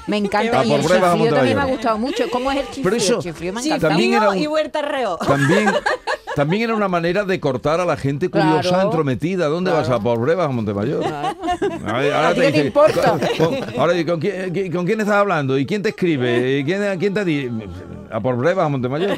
Me 0.08 0.16
encanta. 0.18 0.66
Y 0.66 0.70
por 0.70 0.80
el 0.80 0.86
chiflío 1.02 1.34
también 1.34 1.58
me 1.58 1.62
ha 1.64 1.66
gustado 1.66 1.98
mucho. 1.98 2.24
¿Cómo 2.32 2.52
es 2.52 2.58
el 2.60 2.66
chiflío? 2.68 2.84
Pero 2.86 2.96
eso- 2.96 3.16
el 3.18 3.24
chiflío 3.24 3.52
me 3.54 3.62
Sí, 3.62 3.68
encanta. 3.68 3.90
también 3.90 4.14
era 4.14 4.30
un- 4.30 4.38
y 4.38 4.48
huertarreo. 4.48 5.18
También, 5.18 5.66
también 6.40 6.64
era 6.64 6.74
una 6.74 6.88
manera 6.88 7.26
de 7.26 7.38
cortar 7.42 7.82
a 7.82 7.86
la 7.86 7.98
gente 7.98 8.30
curiosa, 8.30 8.70
Claro. 8.70 8.84
entrometida. 8.86 9.48
¿Dónde 9.48 9.72
vas 9.72 9.90
a 9.90 10.00
por 10.00 10.20
brevas 10.22 10.46
a 10.48 10.50
Montemayor? 10.52 11.04
Ahora, 11.04 11.36
¿A 12.30 12.34
ti 12.34 12.40
qué 12.40 12.46
te 12.46 12.52
dice, 12.54 12.66
importa? 12.68 13.18
con- 13.38 13.80
ahora 13.80 13.92
dice, 13.92 14.06
¿con 14.10 14.20
quién, 14.22 14.54
qui- 14.54 14.74
con 14.74 14.86
quién 14.86 15.02
estás 15.02 15.16
hablando? 15.16 15.58
¿Y 15.58 15.66
quién 15.66 15.82
te 15.82 15.90
escribe? 15.90 16.60
¿Y 16.60 16.64
quién, 16.64 16.98
quién 16.98 17.14
te 17.14 17.26
dice? 17.26 17.52
A 18.10 18.22
por 18.22 18.38
brevas 18.38 18.66
a 18.66 18.70
Montemayor. 18.70 19.18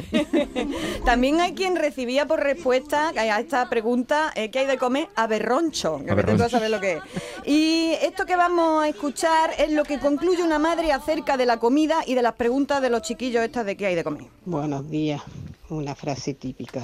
También 1.04 1.40
hay 1.40 1.52
quien 1.54 1.76
recibía 1.76 2.26
por 2.26 2.40
respuesta 2.40 3.10
a 3.16 3.40
esta 3.40 3.68
pregunta 3.70 4.32
eh, 4.34 4.50
¿qué 4.50 4.58
hay 4.60 4.66
de 4.66 4.76
comer? 4.78 5.06
Aberroncho. 5.14 6.00
Que 6.04 6.14
me 6.16 6.24
tengo 6.24 6.42
que 6.44 6.50
saber 6.50 6.70
lo 6.70 6.80
que 6.80 6.94
es. 6.94 7.00
Y 7.46 7.92
esto 8.02 8.26
que 8.26 8.34
vamos 8.36 8.82
a 8.82 8.88
escuchar 8.88 9.50
es 9.58 9.70
lo 9.70 9.84
que 9.84 9.98
concluye 10.00 10.42
una 10.42 10.58
madre 10.58 10.92
acerca 10.92 11.36
de 11.36 11.46
la 11.46 11.58
comida 11.58 12.00
y 12.04 12.14
de 12.14 12.22
las 12.22 12.34
preguntas 12.34 12.82
de 12.82 12.90
los 12.90 13.02
chiquillos 13.02 13.42
estas 13.44 13.64
de 13.64 13.76
qué 13.76 13.86
hay 13.86 13.94
de 13.94 14.02
comer. 14.04 14.24
Buenos 14.44 14.90
días, 14.90 15.22
una 15.70 15.94
frase 15.94 16.34
típica 16.34 16.82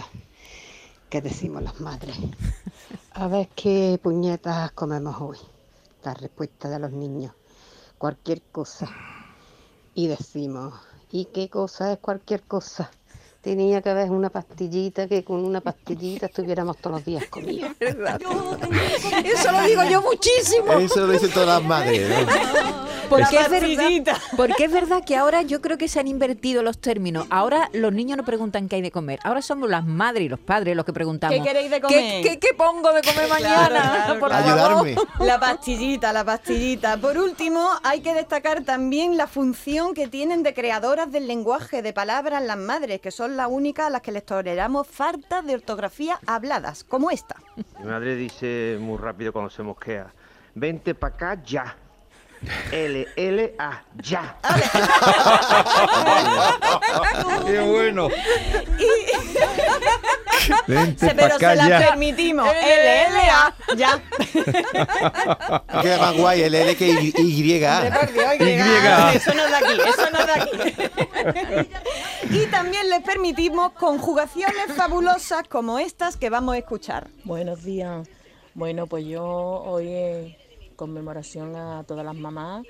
que 1.08 1.22
decimos 1.22 1.62
las 1.62 1.80
madres. 1.80 2.16
A 3.12 3.28
ver 3.28 3.48
qué 3.54 3.98
puñetas 4.02 4.72
comemos 4.72 5.20
hoy. 5.20 5.38
La 6.04 6.14
respuesta 6.14 6.68
de 6.68 6.78
los 6.78 6.92
niños, 6.92 7.32
cualquier 7.96 8.42
cosa. 8.42 8.88
Y 9.94 10.06
decimos, 10.06 10.74
¿y 11.10 11.26
qué 11.26 11.48
cosa 11.48 11.92
es 11.92 11.98
cualquier 11.98 12.42
cosa? 12.42 12.90
Tenía 13.40 13.80
que 13.80 13.90
haber 13.90 14.10
una 14.10 14.30
pastillita 14.30 15.06
que 15.06 15.22
con 15.24 15.44
una 15.44 15.60
pastillita 15.60 16.26
estuviéramos 16.26 16.76
todos 16.78 16.96
los 16.96 17.04
días 17.04 17.24
comidos. 17.30 17.70
Eso 17.80 19.52
lo 19.52 19.62
digo 19.62 19.82
yo 19.84 20.02
muchísimo. 20.02 20.72
Eso 20.72 21.06
lo 21.06 21.12
dicen 21.12 21.30
todas 21.30 21.48
las 21.48 21.62
madres. 21.62 22.08
¿no? 22.08 22.88
Porque 23.08 23.36
La 23.36 23.40
es, 23.42 23.48
verdad, 23.50 24.18
porque 24.36 24.64
es 24.64 24.70
verdad 24.70 25.02
que 25.02 25.16
ahora 25.16 25.40
yo 25.40 25.62
creo 25.62 25.78
que 25.78 25.88
se 25.88 25.98
han 25.98 26.08
invertido 26.08 26.62
los 26.62 26.78
términos. 26.78 27.26
Ahora 27.30 27.70
los 27.72 27.90
niños 27.90 28.18
no 28.18 28.24
preguntan 28.26 28.68
qué 28.68 28.76
hay 28.76 28.82
de 28.82 28.90
comer. 28.90 29.18
Ahora 29.24 29.40
somos 29.40 29.70
las 29.70 29.86
madres 29.86 30.26
y 30.26 30.28
los 30.28 30.38
padres 30.38 30.76
los 30.76 30.84
que 30.84 30.92
preguntamos. 30.92 31.34
¿Qué 31.34 31.42
queréis 31.42 31.70
de 31.70 31.76
¿Qué, 31.80 31.86
comer? 31.86 32.22
qué- 32.22 32.38
qué 32.38 32.48
pongo 32.54 32.92
de 32.92 33.00
comer 33.00 33.26
mañana? 33.30 33.66
claro, 33.68 34.20
Por 34.20 34.30
favor. 34.30 34.46
Ayudarme. 34.46 34.96
La 35.20 35.40
pastillita, 35.40 36.12
la 36.12 36.22
pastillita. 36.22 36.98
Por 36.98 37.16
último, 37.16 37.66
hay 37.82 38.02
que 38.02 38.12
destacar 38.12 38.62
también 38.64 39.16
la 39.16 39.26
función 39.26 39.94
que 39.94 40.06
tienen 40.08 40.42
de 40.42 40.52
creadoras 40.52 41.10
del 41.10 41.26
lenguaje 41.26 41.80
de 41.80 41.94
palabras 41.94 42.42
las 42.42 42.58
madres, 42.58 43.00
que 43.00 43.10
son 43.10 43.27
las 43.30 43.48
únicas 43.48 43.86
a 43.86 43.90
las 43.90 44.02
que 44.02 44.12
les 44.12 44.24
toleramos 44.24 44.86
faltas 44.86 45.44
de 45.44 45.54
ortografía 45.54 46.18
habladas, 46.26 46.84
como 46.84 47.10
esta. 47.10 47.36
Mi 47.78 47.86
madre 47.86 48.14
dice 48.16 48.76
muy 48.80 48.98
rápido 48.98 49.32
cuando 49.32 49.50
se 49.50 49.62
mosquea, 49.62 50.12
vente 50.54 50.94
para 50.94 51.14
acá 51.14 51.42
ya. 51.44 51.76
L, 52.70 53.06
L, 53.16 53.54
A, 53.58 53.82
ya. 53.96 54.36
¡Qué 57.44 57.58
bueno! 57.60 58.08
Vente 60.66 61.14
pero 61.14 61.34
acá 61.34 61.50
se 61.50 61.56
la 61.56 61.68
ya. 61.68 61.78
permitimos. 61.88 62.46
LLA, 62.46 63.54
ya. 63.76 64.00
Queda 65.82 65.98
más 65.98 66.16
guay 66.16 66.42
el 66.42 66.54
L 66.54 66.76
que 66.76 66.88
Y. 66.88 67.12
Y. 67.18 67.62
Eso 67.62 69.34
no 69.34 69.44
es 69.44 69.50
de 69.50 69.56
aquí, 69.56 69.80
eso 69.86 70.10
no 70.10 70.18
es 70.20 70.26
de 70.26 70.32
aquí. 70.32 70.50
Y 72.30 72.46
también 72.46 72.90
les 72.90 73.00
permitimos 73.00 73.72
conjugaciones 73.72 74.72
fabulosas 74.74 75.48
como 75.48 75.78
estas 75.78 76.16
que 76.16 76.28
vamos 76.28 76.54
a 76.54 76.58
escuchar. 76.58 77.08
Buenos 77.24 77.64
días. 77.64 78.06
Bueno, 78.54 78.86
pues 78.86 79.06
yo 79.06 79.24
hoy 79.24 79.88
en 79.88 80.36
conmemoración 80.76 81.56
a 81.56 81.84
todas 81.84 82.04
las 82.04 82.14
mamás 82.14 82.66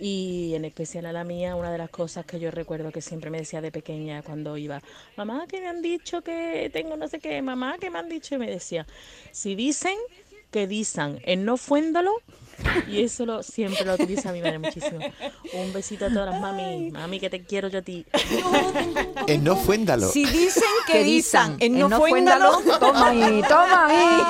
y 0.00 0.54
en 0.54 0.64
especial 0.64 1.06
a 1.06 1.12
la 1.12 1.22
mía, 1.22 1.54
una 1.54 1.70
de 1.70 1.78
las 1.78 1.90
cosas 1.90 2.24
que 2.24 2.40
yo 2.40 2.50
recuerdo 2.50 2.90
que 2.92 3.02
siempre 3.02 3.30
me 3.30 3.38
decía 3.38 3.60
de 3.60 3.70
pequeña 3.70 4.22
cuando 4.22 4.56
iba, 4.56 4.80
mamá, 5.16 5.46
que 5.48 5.60
me 5.60 5.68
han 5.68 5.82
dicho 5.82 6.22
que 6.22 6.70
tengo 6.72 6.96
no 6.96 7.06
sé 7.08 7.20
qué, 7.20 7.42
mamá, 7.42 7.76
que 7.78 7.90
me 7.90 7.98
han 7.98 8.08
dicho 8.08 8.36
y 8.36 8.38
me 8.38 8.50
decía, 8.50 8.86
si 9.32 9.54
dicen, 9.54 9.98
que 10.50 10.66
dicen, 10.66 11.20
en 11.24 11.44
no 11.44 11.56
fuéndolo 11.56 12.12
y 12.88 13.02
eso 13.02 13.26
lo, 13.26 13.42
siempre 13.42 13.84
lo 13.84 13.94
utiliza 13.94 14.32
mi 14.32 14.40
madre 14.40 14.58
muchísimo. 14.58 14.98
Un 15.52 15.72
besito 15.72 16.06
a 16.06 16.08
todas 16.08 16.30
las 16.30 16.40
mami, 16.40 16.90
mami 16.90 17.20
que 17.20 17.30
te 17.30 17.42
quiero 17.42 17.68
yo 17.68 17.78
a 17.78 17.82
ti. 17.82 18.06
En 19.26 19.44
no 19.44 19.56
fuéndalo. 19.56 20.08
Si 20.08 20.24
dicen 20.24 20.62
que, 20.86 20.92
Que 20.92 21.04
dicen, 21.04 21.56
en 21.60 21.78
no 21.78 21.90
fuéndalo, 21.90 22.60
toma 22.80 23.08
ahí, 23.08 23.42
toma 23.48 23.86
ahí. 23.86 24.22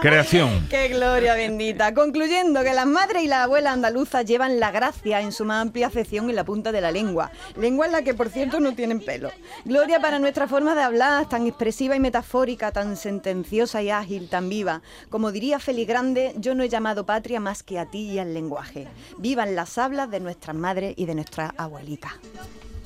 Creación. 0.00 0.66
¡Qué 0.68 0.88
gloria 0.88 1.34
bendita! 1.34 1.94
Concluyendo 1.94 2.62
que 2.62 2.74
las 2.74 2.86
madres 2.86 3.22
y 3.22 3.28
las 3.28 3.40
abuelas 3.40 3.72
andaluzas 3.74 4.24
llevan 4.24 4.60
la 4.60 4.70
gracia 4.70 5.20
en 5.20 5.32
su 5.32 5.44
más 5.44 5.62
amplia 5.62 5.86
acepción 5.86 6.28
en 6.28 6.36
la 6.36 6.44
punta 6.44 6.72
de 6.72 6.80
la 6.80 6.90
lengua. 6.90 7.30
Lengua 7.56 7.86
en 7.86 7.92
la 7.92 8.02
que, 8.02 8.14
por 8.14 8.28
cierto, 8.28 8.60
no 8.60 8.74
tienen 8.74 9.00
pelo. 9.00 9.30
Gloria 9.64 10.00
para 10.00 10.18
nuestra 10.18 10.48
forma 10.48 10.74
de 10.74 10.82
hablar, 10.82 11.28
tan 11.28 11.46
expresiva 11.46 11.96
y 11.96 12.00
metafórica, 12.00 12.72
tan 12.72 12.96
sentenciosa 12.96 13.82
y 13.82 13.90
ágil, 13.90 14.28
tan 14.28 14.48
viva. 14.48 14.82
Como 15.08 15.32
diría 15.32 15.58
Feli 15.58 15.84
Grande, 15.84 16.34
yo 16.36 16.54
no 16.54 16.62
he 16.62 16.68
llamado 16.68 17.06
patria 17.06 17.40
más 17.40 17.62
que 17.62 17.71
a 17.76 17.86
ti 17.86 18.10
y 18.10 18.18
al 18.18 18.34
lenguaje. 18.34 18.88
Vivan 19.18 19.54
las 19.54 19.78
hablas 19.78 20.10
de 20.10 20.20
nuestras 20.20 20.56
madres 20.56 20.94
y 20.96 21.06
de 21.06 21.14
nuestras 21.14 21.52
abuelitas. 21.56 22.12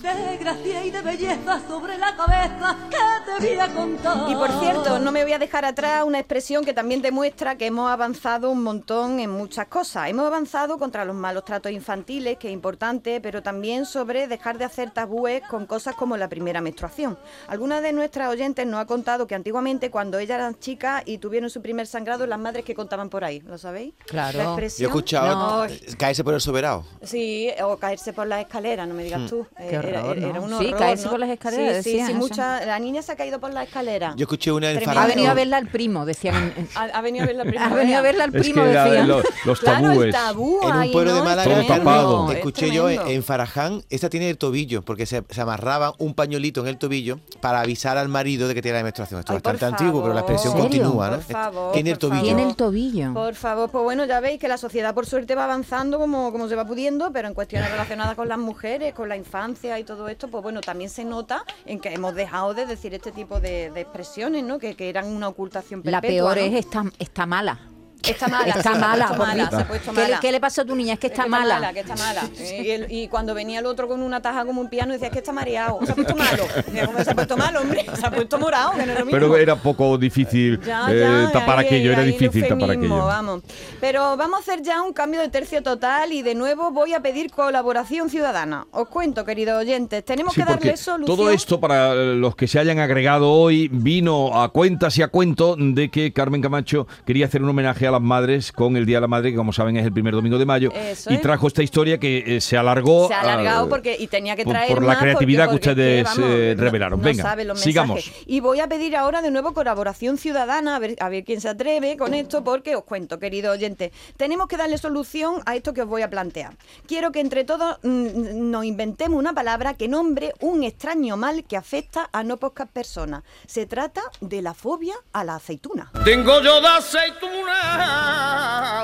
De 0.02 0.36
gracia 0.36 0.84
y 0.84 0.90
de 0.90 1.00
belleza 1.00 1.60
sobre 1.66 1.96
la 1.98 2.14
cabeza 2.16 2.76
que 2.90 3.40
te 3.40 3.48
voy 3.54 3.58
a 3.60 3.68
contar. 3.74 4.30
Y 4.30 4.34
por 4.34 4.50
cierto, 4.60 4.98
no 5.00 5.10
me 5.10 5.22
voy 5.24 5.32
a 5.32 5.38
dejar 5.38 5.64
atrás 5.64 6.04
una 6.04 6.18
expresión 6.20 6.64
que 6.64 6.72
también 6.74 7.02
demuestra 7.02 7.56
que 7.56 7.66
hemos 7.66 7.90
avanzado 7.90 8.50
un 8.50 8.62
montón 8.62 9.18
en 9.20 9.30
muchas 9.30 9.66
cosas. 9.66 10.08
Hemos 10.08 10.26
avanzado 10.26 10.78
contra 10.78 11.04
los 11.04 11.16
malos 11.16 11.44
tratos 11.44 11.72
infantiles, 11.72 12.36
que 12.38 12.48
es 12.48 12.54
importante, 12.54 13.20
pero 13.20 13.42
también 13.42 13.84
sobre 13.86 14.28
dejar 14.28 14.58
de 14.58 14.64
hacer 14.66 14.90
tabúes 14.92 15.42
con 15.48 15.66
cosas 15.66 15.94
como 15.96 16.16
la 16.16 16.28
primera 16.28 16.60
menstruación. 16.60 17.18
Algunas 17.48 17.82
de 17.82 17.92
nuestras 17.92 18.28
oyentes 18.30 18.66
nos 18.66 18.80
ha 18.80 18.86
contado 18.86 19.26
que 19.26 19.34
antiguamente 19.34 19.90
cuando 19.90 20.18
ellas 20.18 20.36
eran 20.36 20.58
chicas 20.58 21.02
y 21.06 21.18
tuvieron 21.18 21.50
su 21.50 21.62
primer 21.62 21.86
sangrado, 21.86 22.26
las 22.26 22.38
madres 22.38 22.64
que 22.64 22.74
contaban 22.74 23.08
por 23.08 23.24
ahí, 23.24 23.40
¿lo 23.40 23.58
sabéis? 23.58 23.94
Claro. 24.06 24.38
La 24.38 24.44
Yo 24.44 24.50
he 24.50 24.52
expresión. 24.52 24.88
escuchado 24.88 25.66
No. 25.66 25.74
caerse 25.98 26.22
por 26.22 26.34
el 26.34 26.40
soberano. 26.40 26.84
Sí, 27.02 27.50
o 27.64 27.76
caerse 27.78 28.12
por 28.12 28.26
las 28.26 28.40
escaleras, 28.42 28.86
no 28.86 28.94
me 28.94 29.02
digas 29.02 29.22
Hmm. 29.22 29.28
tú. 29.28 29.46
Qué 29.56 29.76
Eh, 29.76 29.82
horror, 29.94 30.18
era, 30.18 30.28
era 30.28 30.38
¿no? 30.38 30.44
un 30.44 30.58
Sí, 30.58 30.66
horror, 30.66 30.78
caerse 30.78 31.04
¿no? 31.04 31.10
por 31.10 31.20
las 31.20 31.30
escaleras, 31.30 31.76
Sí, 31.76 31.82
sí, 31.82 31.90
decían 31.90 32.06
sí, 32.06 32.12
eso. 32.12 32.20
mucha, 32.20 32.66
la 32.66 32.78
niña 32.78 33.02
se 33.02 33.12
ha 33.12 33.16
caído 33.16 33.40
por 33.40 33.52
las 33.52 33.66
escaleras. 33.66 34.14
Yo 34.16 34.24
escuché 34.24 34.52
una 34.52 34.70
en 34.70 34.76
Tremendo. 34.78 35.00
Ha 35.00 35.06
venido 35.06 35.30
a 35.30 35.34
verla 35.34 35.56
al 35.58 35.66
primo, 35.68 36.04
decían. 36.06 36.52
Ha, 36.74 36.82
ha 36.84 37.00
venido 37.00 37.24
a 37.24 37.26
ver 37.26 37.36
la 37.36 37.42
primera 37.44 37.66
Ha 37.66 37.74
venido 37.74 37.98
a 37.98 38.02
verla 38.02 38.24
al 38.24 38.34
Es 38.34 38.42
primo, 38.42 38.62
que 38.64 38.70
era 38.70 38.84
de 38.84 38.90
decían. 38.90 39.08
lo- 39.08 39.22
los 39.44 39.60
Claro, 39.60 39.86
el 39.92 39.92
tabúes. 39.92 40.12
tabú 40.14 40.60
En 40.62 40.76
un 40.76 40.92
pueblo 40.92 41.10
de 41.14 41.20
¿no? 41.20 41.24
Es 41.30 41.36
Málaga, 41.84 42.30
es 42.30 42.36
escuché 42.36 42.70
yo 42.70 42.88
en, 42.90 43.00
en 43.06 43.22
Faraján, 43.22 43.82
esta 43.90 44.08
tiene 44.10 44.28
el 44.30 44.38
tobillo, 44.38 44.82
porque 44.82 45.06
se, 45.06 45.22
se 45.28 45.40
amarraba 45.40 45.94
un 45.98 46.14
pañuelito 46.14 46.60
en 46.60 46.68
el 46.68 46.78
tobillo 46.78 47.18
para 47.40 47.60
avisar 47.60 47.98
al 47.98 48.08
marido 48.08 48.48
de 48.48 48.54
que 48.54 48.62
tiene 48.62 48.78
la 48.78 48.84
menstruación. 48.84 49.20
Esto 49.20 49.32
es 49.36 49.42
bastante 49.42 49.64
antiguo, 49.64 50.02
pero 50.02 50.14
la 50.14 50.20
expresión 50.20 50.54
continúa, 50.58 51.10
¿no? 51.10 51.16
Por 51.16 51.24
favor, 51.32 51.72
tiene 51.72 51.90
el 51.90 51.98
tobillo. 51.98 52.22
Tiene 52.22 52.42
el 52.42 52.56
tobillo. 52.56 53.12
Por 53.14 53.34
favor, 53.34 53.70
pues 53.70 53.84
bueno, 53.84 54.04
ya 54.04 54.20
veis 54.20 54.40
que 54.40 54.48
la 54.48 54.58
sociedad 54.58 54.94
por 54.94 55.06
suerte 55.06 55.34
va 55.34 55.44
avanzando 55.44 55.98
como, 55.98 56.32
como 56.32 56.48
se 56.48 56.54
va 56.56 56.64
pudiendo, 56.66 57.10
pero 57.12 57.28
en 57.28 57.34
cuestiones 57.34 57.70
relacionadas 57.70 58.14
con 58.16 58.28
las 58.28 58.38
mujeres, 58.38 58.94
con 58.94 59.08
la 59.08 59.16
infancia 59.16 59.75
y 59.78 59.84
todo 59.84 60.08
esto, 60.08 60.28
pues 60.28 60.42
bueno, 60.42 60.60
también 60.60 60.90
se 60.90 61.04
nota 61.04 61.44
en 61.64 61.80
que 61.80 61.92
hemos 61.92 62.14
dejado 62.14 62.54
de 62.54 62.66
decir 62.66 62.94
este 62.94 63.12
tipo 63.12 63.40
de, 63.40 63.70
de 63.70 63.80
expresiones, 63.80 64.42
¿no? 64.44 64.58
Que, 64.58 64.74
que 64.74 64.88
eran 64.88 65.06
una 65.06 65.28
ocultación 65.28 65.82
La 65.84 66.00
perpetua. 66.00 66.34
peor 66.34 66.50
¿no? 66.50 66.56
es 66.56 66.64
esta, 66.64 66.84
esta 66.98 67.26
mala. 67.26 67.58
Está 68.06 68.28
mala. 68.28 68.52
Está 68.54 68.74
mala, 68.74 69.12
mala, 69.12 69.50
se 69.50 69.56
ha 69.56 69.68
puesto 69.68 69.90
¿Qué, 69.92 69.96
le- 70.00 70.02
mala. 70.04 70.20
qué 70.20 70.32
le 70.32 70.40
pasa 70.40 70.62
a 70.62 70.64
tu 70.64 70.74
niña? 70.76 70.94
Es 70.94 70.98
que 71.00 71.06
Es 71.08 71.12
está 71.12 71.26
mala. 71.26 71.72
que 71.72 71.80
está 71.80 71.96
mala. 71.96 72.22
Y, 72.38 72.70
el- 72.70 72.90
y 72.90 73.08
cuando 73.08 73.34
venía 73.34 73.60
el 73.60 73.66
otro 73.66 73.88
con 73.88 74.02
una 74.02 74.20
taja 74.20 74.44
como 74.44 74.60
un 74.60 74.68
piano, 74.68 74.92
decía 74.92 75.08
"Es 75.08 75.12
que 75.12 75.18
está 75.20 75.32
mareado, 75.32 75.78
se 75.84 75.92
ha 75.92 75.94
puesto 75.94 76.14
malo. 76.16 76.44
Decía, 76.66 76.86
¿cómo 76.86 76.98
se 77.02 77.10
ha 77.10 77.14
puesto 77.14 77.36
malo, 77.36 77.60
hombre? 77.60 77.86
Se 77.98 78.06
ha 78.06 78.10
puesto 78.10 78.38
morado, 78.38 78.72
que 78.72 78.86
no 78.86 78.92
es 78.92 78.98
lo 78.98 79.04
mismo. 79.06 79.10
Pero 79.20 79.36
era 79.36 79.56
poco 79.56 79.98
difícil 79.98 80.60
Ya, 80.60 80.86
eh, 80.90 81.00
ya, 81.00 81.32
tapar 81.32 81.58
ahí- 81.58 81.66
aquello, 81.66 81.92
era 81.92 82.02
difícil 82.02 82.46
tapar 82.46 82.70
aquello. 82.70 82.96
Vamos. 83.06 83.42
Pero 83.80 84.16
vamos 84.16 84.38
a 84.38 84.42
hacer 84.42 84.62
ya 84.62 84.82
un 84.82 84.92
cambio 84.92 85.20
de 85.20 85.28
tercio 85.28 85.62
total 85.62 86.12
y 86.12 86.22
de 86.22 86.34
nuevo 86.34 86.70
voy 86.70 86.94
a 86.94 87.00
pedir 87.00 87.30
colaboración 87.30 88.08
ciudadana. 88.10 88.66
Os 88.72 88.88
cuento, 88.88 89.24
queridos 89.24 89.58
oyentes, 89.60 90.04
tenemos 90.04 90.34
Sí, 90.34 90.40
que 90.40 90.46
darle 90.48 90.76
solución. 90.76 91.16
todo 91.16 91.30
esto, 91.30 91.60
para 91.60 91.94
los 91.94 92.36
que 92.36 92.46
se 92.48 92.58
hayan 92.58 92.78
agregado 92.78 93.30
hoy, 93.30 93.68
vino 93.72 94.40
a 94.40 94.48
cuentas 94.50 94.96
y 94.98 95.02
a 95.02 95.08
cuento 95.08 95.56
de 95.58 95.90
que 95.90 96.12
Carmen 96.12 96.40
Camacho 96.42 96.86
quería 97.06 97.26
hacer 97.26 97.42
un 97.42 97.48
homenaje 97.48 97.86
a 97.86 97.90
las 97.96 98.02
madres 98.02 98.52
con 98.52 98.76
el 98.76 98.86
Día 98.86 98.98
de 98.98 99.00
la 99.02 99.08
Madre, 99.08 99.30
que 99.30 99.36
como 99.36 99.52
saben 99.52 99.76
es 99.76 99.84
el 99.84 99.92
primer 99.92 100.14
domingo 100.14 100.38
de 100.38 100.46
mayo, 100.46 100.70
Eso 100.72 101.10
y 101.10 101.14
es. 101.16 101.20
trajo 101.22 101.46
esta 101.46 101.62
historia 101.62 101.98
que 101.98 102.36
eh, 102.36 102.40
se 102.40 102.56
alargó. 102.56 103.08
Se 103.08 103.14
ha 103.14 103.20
alargado 103.20 103.68
porque 103.68 103.96
y 103.98 104.06
tenía 104.06 104.36
que 104.36 104.44
por- 104.44 104.52
traer 104.54 104.72
por 104.72 104.82
la 104.82 104.88
más 104.88 104.98
creatividad 104.98 105.44
que 105.46 105.50
porque 105.52 105.70
ustedes, 105.70 106.04
vamos, 106.04 106.30
eh, 106.30 106.54
revelaron. 106.56 107.00
no 107.00 107.04
Venga, 107.04 107.36
los 107.44 107.60
sigamos. 107.60 107.96
mensajes. 107.96 108.22
Y 108.26 108.40
voy 108.40 108.60
a 108.60 108.68
pedir 108.68 108.96
ahora 108.96 109.22
de 109.22 109.30
nuevo 109.30 109.52
colaboración 109.54 110.18
ciudadana, 110.18 110.76
a 110.76 110.78
ver, 110.78 110.96
a 111.00 111.08
ver 111.08 111.24
quién 111.24 111.40
se 111.40 111.48
atreve 111.48 111.96
con 111.96 112.14
esto, 112.14 112.44
porque 112.44 112.76
os 112.76 112.84
cuento, 112.84 113.18
querido 113.18 113.52
oyente, 113.52 113.92
tenemos 114.16 114.46
que 114.48 114.56
darle 114.56 114.78
solución 114.78 115.36
a 115.46 115.56
esto 115.56 115.72
que 115.72 115.82
os 115.82 115.88
voy 115.88 116.02
a 116.02 116.10
plantear. 116.10 116.56
Quiero 116.86 117.12
que 117.12 117.20
entre 117.20 117.44
todos 117.44 117.78
mm, 117.82 118.50
nos 118.50 118.64
inventemos 118.64 119.18
una 119.18 119.32
palabra 119.32 119.74
que 119.74 119.88
nombre 119.88 120.32
un 120.40 120.62
extraño 120.64 121.16
mal 121.16 121.44
que 121.44 121.56
afecta 121.56 122.08
a 122.12 122.22
no 122.22 122.36
pocas 122.36 122.68
personas. 122.68 123.22
Se 123.46 123.66
trata 123.66 124.00
de 124.20 124.42
la 124.42 124.54
fobia 124.54 124.94
a 125.12 125.24
la 125.24 125.36
aceituna. 125.36 125.90
Tengo 126.04 126.40
yo 126.42 126.60
de 126.60 126.68
aceituna 126.68 127.85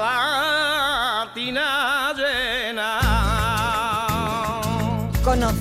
la 0.05 1.29
tina 1.35 2.13
llena. 2.17 3.22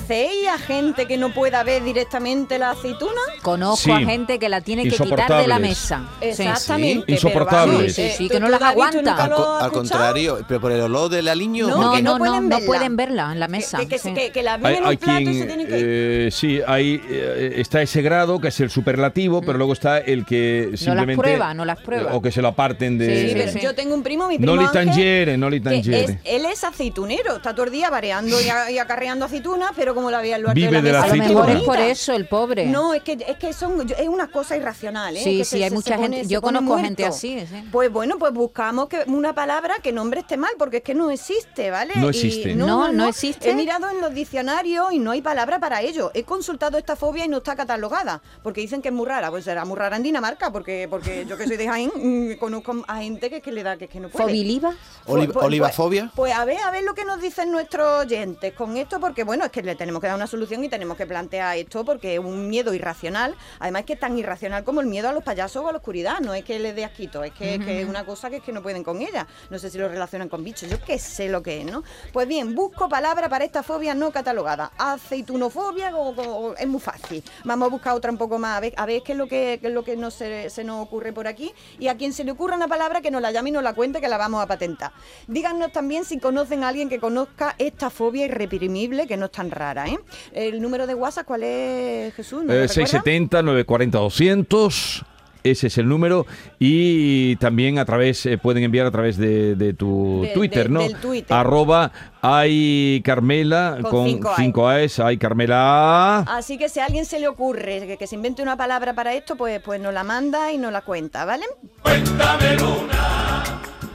¿Conocéis 0.02 0.48
a 0.48 0.58
gente 0.58 1.06
que 1.06 1.16
no 1.16 1.32
pueda 1.32 1.62
ver 1.62 1.84
directamente 1.84 2.58
la 2.58 2.70
aceituna? 2.70 3.20
Conozco 3.40 3.84
Sí. 3.84 3.90
a 3.92 3.98
gente 4.00 4.38
que 4.40 4.48
la 4.48 4.60
tiene 4.60 4.82
que 4.82 4.96
quitar 4.96 5.40
de 5.42 5.46
la 5.46 5.58
mesa. 5.60 6.02
Exactamente. 6.20 7.04
Sí, 7.06 7.12
insoportables. 7.12 7.94
Sí, 7.94 8.02
sí, 8.02 8.08
eh, 8.08 8.14
sí, 8.18 8.26
¿tú- 8.28 8.34
que 8.34 8.40
no 8.40 8.48
las 8.48 8.60
y 8.60 8.64
aguanta. 8.64 9.24
Al, 9.24 9.32
al 9.60 9.70
contrario, 9.72 10.40
pero 10.48 10.60
por 10.60 10.72
el 10.72 10.80
olor 10.80 11.08
del 11.08 11.28
aliño. 11.28 11.68
No, 11.68 11.76
no, 11.76 11.82
no 11.82 12.00
no, 12.00 12.12
no, 12.12 12.18
pueden 12.18 12.48
no 12.48 12.56
verla. 12.56 12.66
pueden 12.66 12.96
verla 12.96 13.32
en 13.32 13.40
la 13.40 13.46
mesa. 13.48 13.78
Que, 13.78 13.86
que- 13.86 13.98
sí. 14.00 14.12
que- 14.12 14.32
que 14.32 14.42
la 14.42 14.56
ven 14.56 14.66
Hay, 14.66 14.74
en 14.76 14.82
un 14.82 14.88
hay 14.88 14.96
plato 14.96 15.20
y 15.20 15.24
quien, 15.24 15.38
se 15.38 15.46
tienen 15.46 15.66
que 15.68 16.26
eh, 16.26 16.30
sí, 16.32 16.60
hay, 16.66 17.00
eh, 17.08 17.54
está 17.58 17.80
ese 17.80 18.02
grado 18.02 18.40
que 18.40 18.48
es 18.48 18.58
el 18.60 18.70
superlativo, 18.70 19.40
pero 19.40 19.56
luego 19.56 19.72
está 19.72 19.98
el 19.98 20.26
que 20.26 20.72
simplemente... 20.74 21.22
prueba, 21.22 21.54
no 21.54 21.64
las 21.64 21.80
prueba. 21.80 22.14
O 22.14 22.20
que 22.20 22.32
se 22.32 22.42
lo 22.42 22.48
aparten 22.48 22.98
de... 22.98 23.06
Sí, 23.22 23.28
sí, 23.28 23.34
pero 23.38 23.52
sí. 23.52 23.60
yo 23.60 23.74
tengo 23.74 23.94
un 23.94 24.02
primo, 24.02 24.26
mi 24.26 24.34
No 24.38 24.52
primo 24.52 24.56
li 24.56 24.64
Ángel, 24.66 24.86
tangere, 24.86 25.36
no 25.38 25.48
li 25.48 25.58
es, 25.58 25.62
tangere. 25.62 26.18
él 26.24 26.44
es 26.46 26.64
aceitunero, 26.64 27.36
está 27.36 27.54
todo 27.54 27.66
el 27.66 27.72
día 27.72 27.88
variando 27.88 28.40
y, 28.40 28.48
a- 28.48 28.70
y 28.70 28.78
acarreando 28.78 29.26
aceitunas, 29.26 29.70
pero 29.76 29.91
como 29.94 30.10
la 30.10 30.22
lo 30.22 30.48
alto 30.48 30.52
Vive 30.54 30.68
de 30.82 30.92
la 30.92 31.02
de 31.02 31.08
la 31.08 31.14
mejor 31.14 31.50
es 31.50 31.62
por 31.62 31.78
eso 31.78 32.12
el 32.14 32.26
pobre. 32.28 32.66
No, 32.66 32.94
es 32.94 33.02
que, 33.02 33.12
es 33.26 33.36
que 33.36 33.52
son, 33.52 33.86
es 33.90 34.08
una 34.08 34.28
cosa 34.28 34.56
irracional, 34.56 35.16
¿eh? 35.16 35.20
Sí, 35.22 35.38
que 35.38 35.44
sí, 35.44 35.58
se- 35.58 35.64
hay 35.64 35.70
se- 35.70 35.74
mucha 35.74 35.94
se 35.94 36.00
pone- 36.02 36.16
gente- 36.18 36.28
yo 36.32 36.40
conozco 36.42 36.78
gente 36.78 37.04
así, 37.06 37.40
sí. 37.40 37.64
Pues 37.70 37.90
bueno, 37.92 38.18
pues 38.18 38.32
buscamos 38.32 38.88
que 38.88 39.04
una 39.06 39.34
palabra 39.34 39.76
que 39.82 39.92
nombre 39.92 40.20
esté 40.20 40.36
mal, 40.36 40.52
porque 40.58 40.78
es 40.78 40.82
que 40.82 40.94
no 40.94 41.10
existe, 41.10 41.70
¿vale? 41.70 41.92
No 41.96 42.06
Y 42.06 42.10
existe. 42.10 42.54
No, 42.54 42.92
no 42.92 43.08
existe. 43.08 43.50
He 43.50 43.54
mirado 43.54 43.88
en 43.90 44.00
los 44.00 44.14
diccionarios 44.14 44.92
y 44.92 44.98
no 44.98 45.10
hay 45.12 45.22
palabra 45.22 45.58
para 45.58 45.80
ello. 45.82 46.10
He 46.14 46.24
consultado 46.24 46.78
esta 46.78 46.96
fobia 46.96 47.24
y 47.24 47.28
no 47.28 47.38
está 47.38 47.56
catalogada, 47.56 48.22
porque 48.42 48.60
dicen 48.60 48.82
que 48.82 48.88
es 48.88 48.94
muy 48.94 49.06
rara. 49.06 49.30
Pues 49.30 49.44
será 49.44 49.64
muy 49.64 49.76
rara 49.76 49.96
en 49.96 50.02
Dinamarca, 50.02 50.50
porque, 50.52 50.86
porque 50.88 51.24
yo 51.28 51.36
que 51.36 51.46
soy 51.46 51.56
de 51.56 51.66
Jaén, 51.68 51.90
mm, 51.94 52.38
conozco 52.38 52.74
a 52.86 52.96
gente 52.98 53.28
que, 53.30 53.36
es 53.36 53.42
que 53.42 53.52
le 53.52 53.62
da 53.62 53.76
que, 53.76 53.84
es 53.86 53.90
que 53.90 54.00
no 54.00 54.08
puede. 54.08 54.24
¿Fobiliva? 54.24 54.70
Oli- 55.06 55.24
Pues- 55.26 55.32
pues- 55.34 55.46
¿Olivafobia? 55.46 56.10
Pues 56.14 56.32
a 56.34 56.44
ver, 56.44 56.58
a 56.58 56.70
ver 56.70 56.84
lo 56.84 56.94
que 56.94 57.04
nos 57.04 57.20
dicen 57.20 57.50
nuestros 57.50 58.04
oyentes 58.04 58.52
con 58.54 58.76
esto, 58.76 59.00
porque 59.00 59.24
bueno, 59.24 59.44
es 59.44 59.50
que 59.50 59.62
le 59.62 59.74
tenemos 59.82 60.00
que 60.00 60.06
dar 60.06 60.14
una 60.16 60.28
solución 60.28 60.62
y 60.64 60.68
tenemos 60.68 60.96
que 60.96 61.06
plantear 61.06 61.56
esto 61.56 61.84
porque 61.84 62.14
es 62.14 62.20
un 62.20 62.48
miedo 62.48 62.72
irracional. 62.72 63.34
Además 63.58 63.80
es 63.80 63.86
que 63.86 63.92
es 63.94 64.00
tan 64.00 64.16
irracional 64.16 64.62
como 64.62 64.80
el 64.80 64.86
miedo 64.86 65.08
a 65.08 65.12
los 65.12 65.24
payasos 65.24 65.64
o 65.64 65.68
a 65.68 65.72
la 65.72 65.78
oscuridad. 65.78 66.20
No 66.20 66.34
es 66.34 66.44
que 66.44 66.58
les 66.60 66.76
dé 66.76 66.84
asquito, 66.84 67.24
es 67.24 67.32
que, 67.32 67.56
es 67.56 67.64
que 67.64 67.80
es 67.82 67.88
una 67.88 68.04
cosa 68.06 68.30
que 68.30 68.36
es 68.36 68.42
que 68.44 68.52
no 68.52 68.62
pueden 68.62 68.84
con 68.84 69.00
ella. 69.02 69.26
No 69.50 69.58
sé 69.58 69.70
si 69.70 69.78
lo 69.78 69.88
relacionan 69.88 70.28
con 70.28 70.44
bichos, 70.44 70.70
yo 70.70 70.78
qué 70.86 70.98
sé 71.00 71.28
lo 71.28 71.42
que 71.42 71.62
es, 71.62 71.66
¿no? 71.66 71.82
Pues 72.12 72.28
bien, 72.28 72.54
busco 72.54 72.88
palabra 72.88 73.28
para 73.28 73.44
esta 73.44 73.62
fobia 73.64 73.94
no 73.94 74.12
catalogada. 74.12 74.70
Aceitunofobia 74.78 75.96
o- 75.96 76.10
o- 76.10 76.54
es 76.56 76.66
muy 76.68 76.80
fácil. 76.80 77.22
Vamos 77.44 77.66
a 77.66 77.70
buscar 77.70 77.94
otra 77.94 78.10
un 78.12 78.18
poco 78.18 78.38
más, 78.38 78.56
a 78.56 78.60
ver, 78.60 78.74
a 78.76 78.86
ver 78.86 79.02
qué 79.02 79.12
es 79.12 79.18
lo 79.18 79.26
que, 79.26 79.58
qué 79.60 79.66
es 79.68 79.72
lo 79.72 79.82
que 79.84 79.96
no 79.96 80.10
se, 80.10 80.48
se 80.50 80.62
nos 80.64 80.80
ocurre 80.84 81.12
por 81.12 81.26
aquí. 81.26 81.52
Y 81.78 81.88
a 81.88 81.96
quien 81.96 82.12
se 82.12 82.22
le 82.24 82.30
ocurra 82.30 82.54
una 82.56 82.68
palabra 82.68 83.00
que 83.00 83.10
nos 83.10 83.20
la 83.20 83.30
llame 83.32 83.48
y 83.48 83.52
nos 83.52 83.62
la 83.64 83.72
cuente, 83.74 84.00
que 84.00 84.08
la 84.08 84.16
vamos 84.18 84.42
a 84.42 84.46
patentar. 84.46 84.92
Díganos 85.26 85.72
también 85.72 86.04
si 86.04 86.18
conocen 86.18 86.62
a 86.64 86.68
alguien 86.68 86.88
que 86.88 87.00
conozca 87.00 87.54
esta 87.58 87.90
fobia 87.90 88.26
irreprimible, 88.26 89.06
que 89.06 89.16
no 89.16 89.26
es 89.26 89.32
tan 89.32 89.50
rara, 89.50 89.71
¿eh? 89.78 89.98
El 90.32 90.60
número 90.62 90.86
de 90.86 90.94
WhatsApp, 90.94 91.26
¿cuál 91.26 91.42
es, 91.42 92.14
Jesús? 92.14 92.40
¿No 92.44 92.48
lo 92.48 92.52
Eh, 92.52 92.66
recuerdas? 92.66 92.72
670 92.90 93.42
940 93.42 93.98
200 93.98 95.04
ese 95.44 95.66
es 95.66 95.76
el 95.78 95.88
número 95.88 96.24
y 96.60 97.34
también 97.36 97.80
a 97.80 97.84
través 97.84 98.24
eh, 98.26 98.38
pueden 98.38 98.62
enviar 98.62 98.86
a 98.86 98.92
través 98.92 99.16
de, 99.16 99.56
de 99.56 99.74
tu 99.74 100.20
De- 100.22 100.28
Twitter, 100.34 100.68
de- 100.68 100.72
¿no? 100.72 100.82
del 100.82 100.94
Twitter. 100.94 101.36
Arroba 101.36 101.90
hay 102.20 103.02
Carmela 103.04 103.76
Con 103.82 103.90
con 103.90 104.06
cinco 104.06 104.28
A. 104.30 104.36
5 104.36 104.68
A's, 104.68 104.98
hay 105.00 105.18
Carmela 105.18 106.18
A. 106.18 106.36
Así 106.36 106.58
que 106.58 106.68
si 106.68 106.78
a 106.78 106.84
alguien 106.84 107.04
se 107.06 107.18
le 107.18 107.26
ocurre 107.26 107.84
que, 107.88 107.96
que 107.96 108.06
se 108.06 108.14
invente 108.14 108.40
una 108.40 108.56
palabra 108.56 108.94
para 108.94 109.14
esto, 109.14 109.34
pues, 109.34 109.60
pues 109.60 109.80
nos 109.80 109.92
la 109.92 110.04
manda 110.04 110.52
y 110.52 110.58
nos 110.58 110.70
la 110.72 110.82
cuenta, 110.82 111.24
¿vale? 111.24 111.46
Cuéntame 111.82 112.54
luna, 112.58 113.42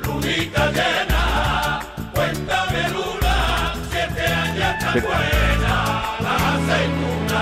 lunita 0.06 0.70
llena. 0.72 1.80
Cuéntame 2.14 2.90
luna, 2.90 3.27
Pero- 4.94 5.08
buena 5.08 5.76
la 6.20 6.36
aceituna. 6.56 7.42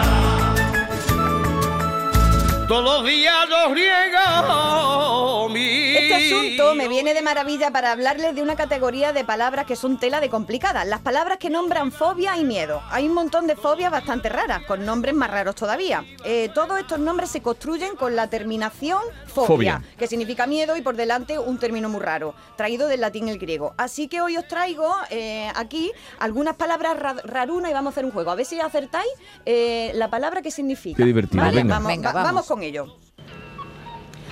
Todos 2.67 2.83
los 2.83 3.05
días 3.05 3.49
los 3.49 3.71
riego 3.73 5.49
mi. 5.49 5.84
Asunto 6.33 6.75
me 6.75 6.87
viene 6.87 7.13
de 7.13 7.21
maravilla 7.21 7.71
para 7.71 7.91
hablarles 7.91 8.35
de 8.35 8.41
una 8.41 8.55
categoría 8.55 9.13
de 9.13 9.23
palabras 9.23 9.65
que 9.65 9.75
son 9.75 9.99
tela 9.99 10.19
de 10.21 10.29
complicadas. 10.29 10.85
Las 10.87 11.01
palabras 11.01 11.37
que 11.37 11.49
nombran 11.49 11.91
fobia 11.91 12.37
y 12.37 12.43
miedo. 12.45 12.81
Hay 12.89 13.07
un 13.07 13.13
montón 13.13 13.47
de 13.47 13.55
fobias 13.55 13.91
bastante 13.91 14.29
raras, 14.29 14.63
con 14.65 14.85
nombres 14.85 15.13
más 15.15 15.29
raros 15.31 15.55
todavía. 15.55 16.03
Eh, 16.23 16.49
todos 16.53 16.79
estos 16.79 16.99
nombres 16.99 17.29
se 17.29 17.41
construyen 17.41 17.95
con 17.95 18.15
la 18.15 18.27
terminación 18.29 18.99
fobia, 19.27 19.47
Fobia. 19.47 19.81
que 19.97 20.07
significa 20.07 20.47
miedo 20.47 20.77
y 20.77 20.81
por 20.81 20.95
delante 20.95 21.37
un 21.39 21.57
término 21.59 21.89
muy 21.89 21.99
raro, 22.01 22.33
traído 22.55 22.87
del 22.87 23.01
latín 23.01 23.27
el 23.29 23.37
griego. 23.37 23.73
Así 23.77 24.07
que 24.07 24.21
hoy 24.21 24.37
os 24.37 24.47
traigo 24.47 24.93
eh, 25.09 25.51
aquí 25.55 25.91
algunas 26.19 26.55
palabras 26.55 26.97
ra- 26.97 27.15
rarunas 27.23 27.69
y 27.71 27.73
vamos 27.73 27.91
a 27.91 27.93
hacer 27.93 28.05
un 28.05 28.11
juego. 28.11 28.31
A 28.31 28.35
ver 28.35 28.45
si 28.45 28.59
acertáis 28.59 29.09
eh, 29.45 29.91
la 29.95 30.09
palabra 30.09 30.41
que 30.41 30.51
significa. 30.51 30.97
Qué 30.97 31.05
divertido, 31.05 31.43
¿Vale? 31.43 31.57
venga. 31.57 31.73
Vamos, 31.75 31.87
Venga, 31.89 32.09
va- 32.09 32.13
vamos. 32.13 32.31
vamos 32.31 32.47
con 32.47 32.63
ello. 32.63 32.95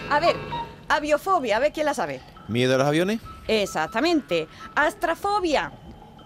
A 0.10 0.20
ver, 0.20 0.36
aviofobia, 0.96 1.58
a 1.58 1.60
ver 1.60 1.72
quién 1.72 1.86
la 1.86 1.94
sabe. 1.94 2.22
¿Miedo 2.48 2.76
a 2.76 2.78
los 2.78 2.88
aviones? 2.88 3.20
Exactamente. 3.48 4.48
Astrafobia. 4.76 5.72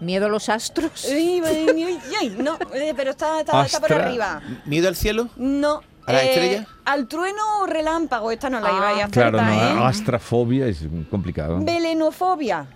¿Miedo 0.00 0.26
a 0.26 0.28
los 0.28 0.48
astros? 0.48 1.06
Ay, 1.10 1.42
ay, 1.44 1.66
ay, 1.68 2.00
ay, 2.20 2.36
no, 2.38 2.56
eh, 2.72 2.92
pero 2.96 3.10
está, 3.10 3.40
está, 3.40 3.64
está 3.66 3.80
por 3.80 3.92
Astra. 3.92 4.06
arriba. 4.06 4.40
¿Miedo 4.64 4.86
al 4.88 4.94
cielo? 4.96 5.28
No. 5.36 5.82
¿A 6.06 6.12
las 6.12 6.22
eh, 6.22 6.28
estrellas? 6.30 6.66
Al 6.84 7.06
trueno 7.08 7.60
o 7.62 7.66
relámpago, 7.66 8.30
esta 8.30 8.48
no 8.48 8.60
la 8.60 8.68
Ah, 8.68 8.72
iba 8.76 8.88
a 8.88 8.92
acertar, 9.06 9.32
Claro, 9.32 9.42
no, 9.42 9.82
¿eh? 9.84 9.86
astrafobia 9.88 10.66
es 10.66 10.84
complicado. 11.10 11.58
Belenofobia. 11.60 12.66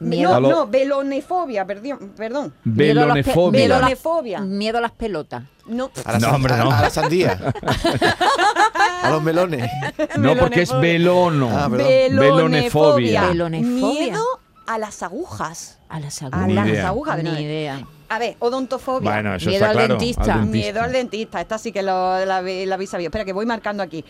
Miedo 0.00 0.30
no, 0.30 0.36
a 0.36 0.40
lo- 0.40 0.48
no, 0.50 0.66
velonefobia, 0.66 1.64
perdón. 1.66 2.12
perdón. 2.16 2.54
Miedo 2.64 3.02
a 3.02 3.06
las 3.06 3.14
pe- 3.16 3.22
Belonefobia. 3.22 3.50
miedo 3.60 3.74
a 3.74 3.78
las- 3.78 3.88
Belonefobia. 3.90 4.40
Miedo 4.40 4.78
a 4.78 4.80
las 4.80 4.92
pelotas. 4.92 5.42
No. 5.66 5.90
A 6.04 6.12
la, 6.12 6.18
No, 6.18 6.30
hombre, 6.34 6.54
a- 6.54 6.64
no. 6.64 6.70
a 6.72 6.80
la 6.82 6.90
sandía. 6.90 7.38
a 9.02 9.10
los 9.10 9.22
melones. 9.22 9.70
No, 10.18 10.36
porque 10.36 10.62
es 10.62 10.72
belono. 10.80 11.50
Ah, 11.56 11.68
perdón. 11.70 11.88
Belonefobia. 12.18 13.26
Belonefobia. 13.28 13.90
Miedo 14.06 14.24
a 14.66 14.78
las 14.78 15.02
agujas. 15.02 15.78
A 15.88 16.00
las 16.00 16.22
A 16.22 16.26
agujas. 16.26 16.46
Ni 16.48 16.54
las 16.54 16.68
idea. 16.68 16.88
agujas. 16.88 17.22
Ni 17.22 17.30
idea. 17.30 17.80
A 18.08 18.18
ver, 18.18 18.36
odontofobia. 18.40 19.08
Bueno, 19.12 19.34
eso 19.36 19.48
Miedo 19.50 19.64
está 19.66 19.70
al 19.70 19.76
claro. 19.76 19.94
dentista. 19.94 20.36
Miedo 20.38 20.82
al 20.82 20.92
dentista, 20.92 21.40
esta 21.40 21.58
sí 21.58 21.70
que 21.70 21.82
lo, 21.82 22.24
la, 22.24 22.42
la 22.42 22.74
habéis 22.74 22.90
sabido. 22.90 23.08
Espera, 23.08 23.24
que 23.24 23.32
voy 23.32 23.46
marcando 23.46 23.82
aquí. 23.84 24.04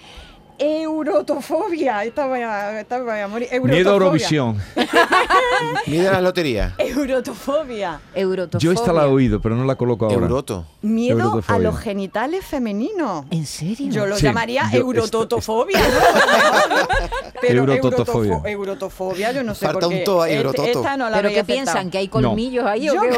Eurotofobia. 0.61 2.05
Esta 2.05 2.27
voy 2.27 2.43
a, 2.43 2.81
esta 2.81 3.01
voy 3.01 3.19
a 3.19 3.27
morir. 3.29 3.49
Miedo 3.51 3.91
a 3.91 3.95
Eurotofobia. 3.95 3.95
Eurovisión. 3.95 4.59
Miedo 5.87 6.11
a 6.11 6.13
la 6.13 6.21
lotería. 6.21 6.77
Eurotofobia. 7.01 8.01
Eurotofobia. 8.15 8.61
Yo 8.65 8.73
esta 8.73 8.93
la 8.93 9.05
he 9.05 9.07
oído, 9.09 9.41
pero 9.41 9.57
no 9.57 9.65
la 9.65 9.75
coloco 9.77 10.05
ahora. 10.07 10.17
Euroto. 10.19 10.67
Miedo 10.83 11.19
a 11.19 11.23
Eurotofobia. 11.23 11.59
los 11.71 11.79
genitales 11.79 12.45
femeninos. 12.45 13.25
¿En 13.31 13.47
serio? 13.47 13.89
Yo 13.91 14.07
lo 14.07 14.17
Sí, 14.17 14.23
llamaría 14.25 14.71
yo- 14.73 14.79
eurototofobia. 14.81 15.79
¿no? 15.79 15.85
Pero 17.41 17.61
Eurototofobia. 17.61 18.33
eurotofo- 18.43 18.49
eurotofobia, 18.49 19.33
yo 19.33 19.43
no 19.43 19.55
sé 19.55 19.65
Falta 19.65 19.81
por 19.81 19.89
un 19.89 19.99
qué. 19.99 20.05
to 20.05 20.23
ahí, 20.23 20.33
Este- 20.33 20.41
eurototo. 20.47 20.69
esta 20.69 20.97
no 20.99 21.09
la 21.09 21.17
¿Pero 21.17 21.29
qué 21.31 21.45
piensan? 21.45 21.91
¿Que 21.91 21.99
hay 21.99 22.09
colmillos 22.09 22.67
ahí 22.67 22.91
o 22.91 22.95
Yo 22.95 23.01
qué? 23.01 23.13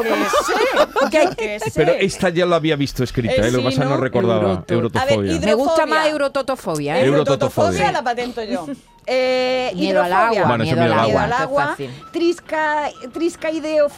sé, 1.10 1.28
qué 1.36 1.60
sé. 1.64 1.70
Pero 1.74 1.92
esta 1.92 2.28
ya 2.28 2.46
la 2.46 2.56
había 2.56 2.76
visto 2.76 3.02
escrita, 3.02 3.34
Eh, 3.34 3.48
¿eh? 3.48 3.50
lo 3.50 3.58
que 3.58 3.64
pasa 3.64 3.74
es 3.74 3.78
que 3.80 3.84
no 3.84 3.90
¿no? 3.90 3.96
recordaba. 4.00 4.42
Euroto- 4.68 4.74
Eurotofobia. 4.74 5.32
A 5.32 5.38
ver, 5.38 5.44
Me 5.46 5.54
gusta 5.54 5.86
más 5.86 6.06
eurototofobia, 6.08 6.98
¿eh? 7.00 7.04
Eurototofobia. 7.06 7.68
Eurototofobia 7.68 7.92
la 7.92 8.04
patento 8.04 8.42
yo. 8.44 8.66
Eh, 9.06 9.72
Miedo 9.74 10.00
al 10.02 10.08
hidrofobia. 10.10 10.40
agua, 10.40 10.48
Bueno, 10.48 10.64
eso 10.64 10.76
miedo 10.76 10.94
al 10.94 11.00
Miedo 11.06 11.18
agua. 11.18 11.22
al 11.24 11.30
Esto 11.30 11.42
es 11.42 11.48
agua. 11.48 11.76
Trisca, 12.12 12.90
triscaideo, 13.12 13.88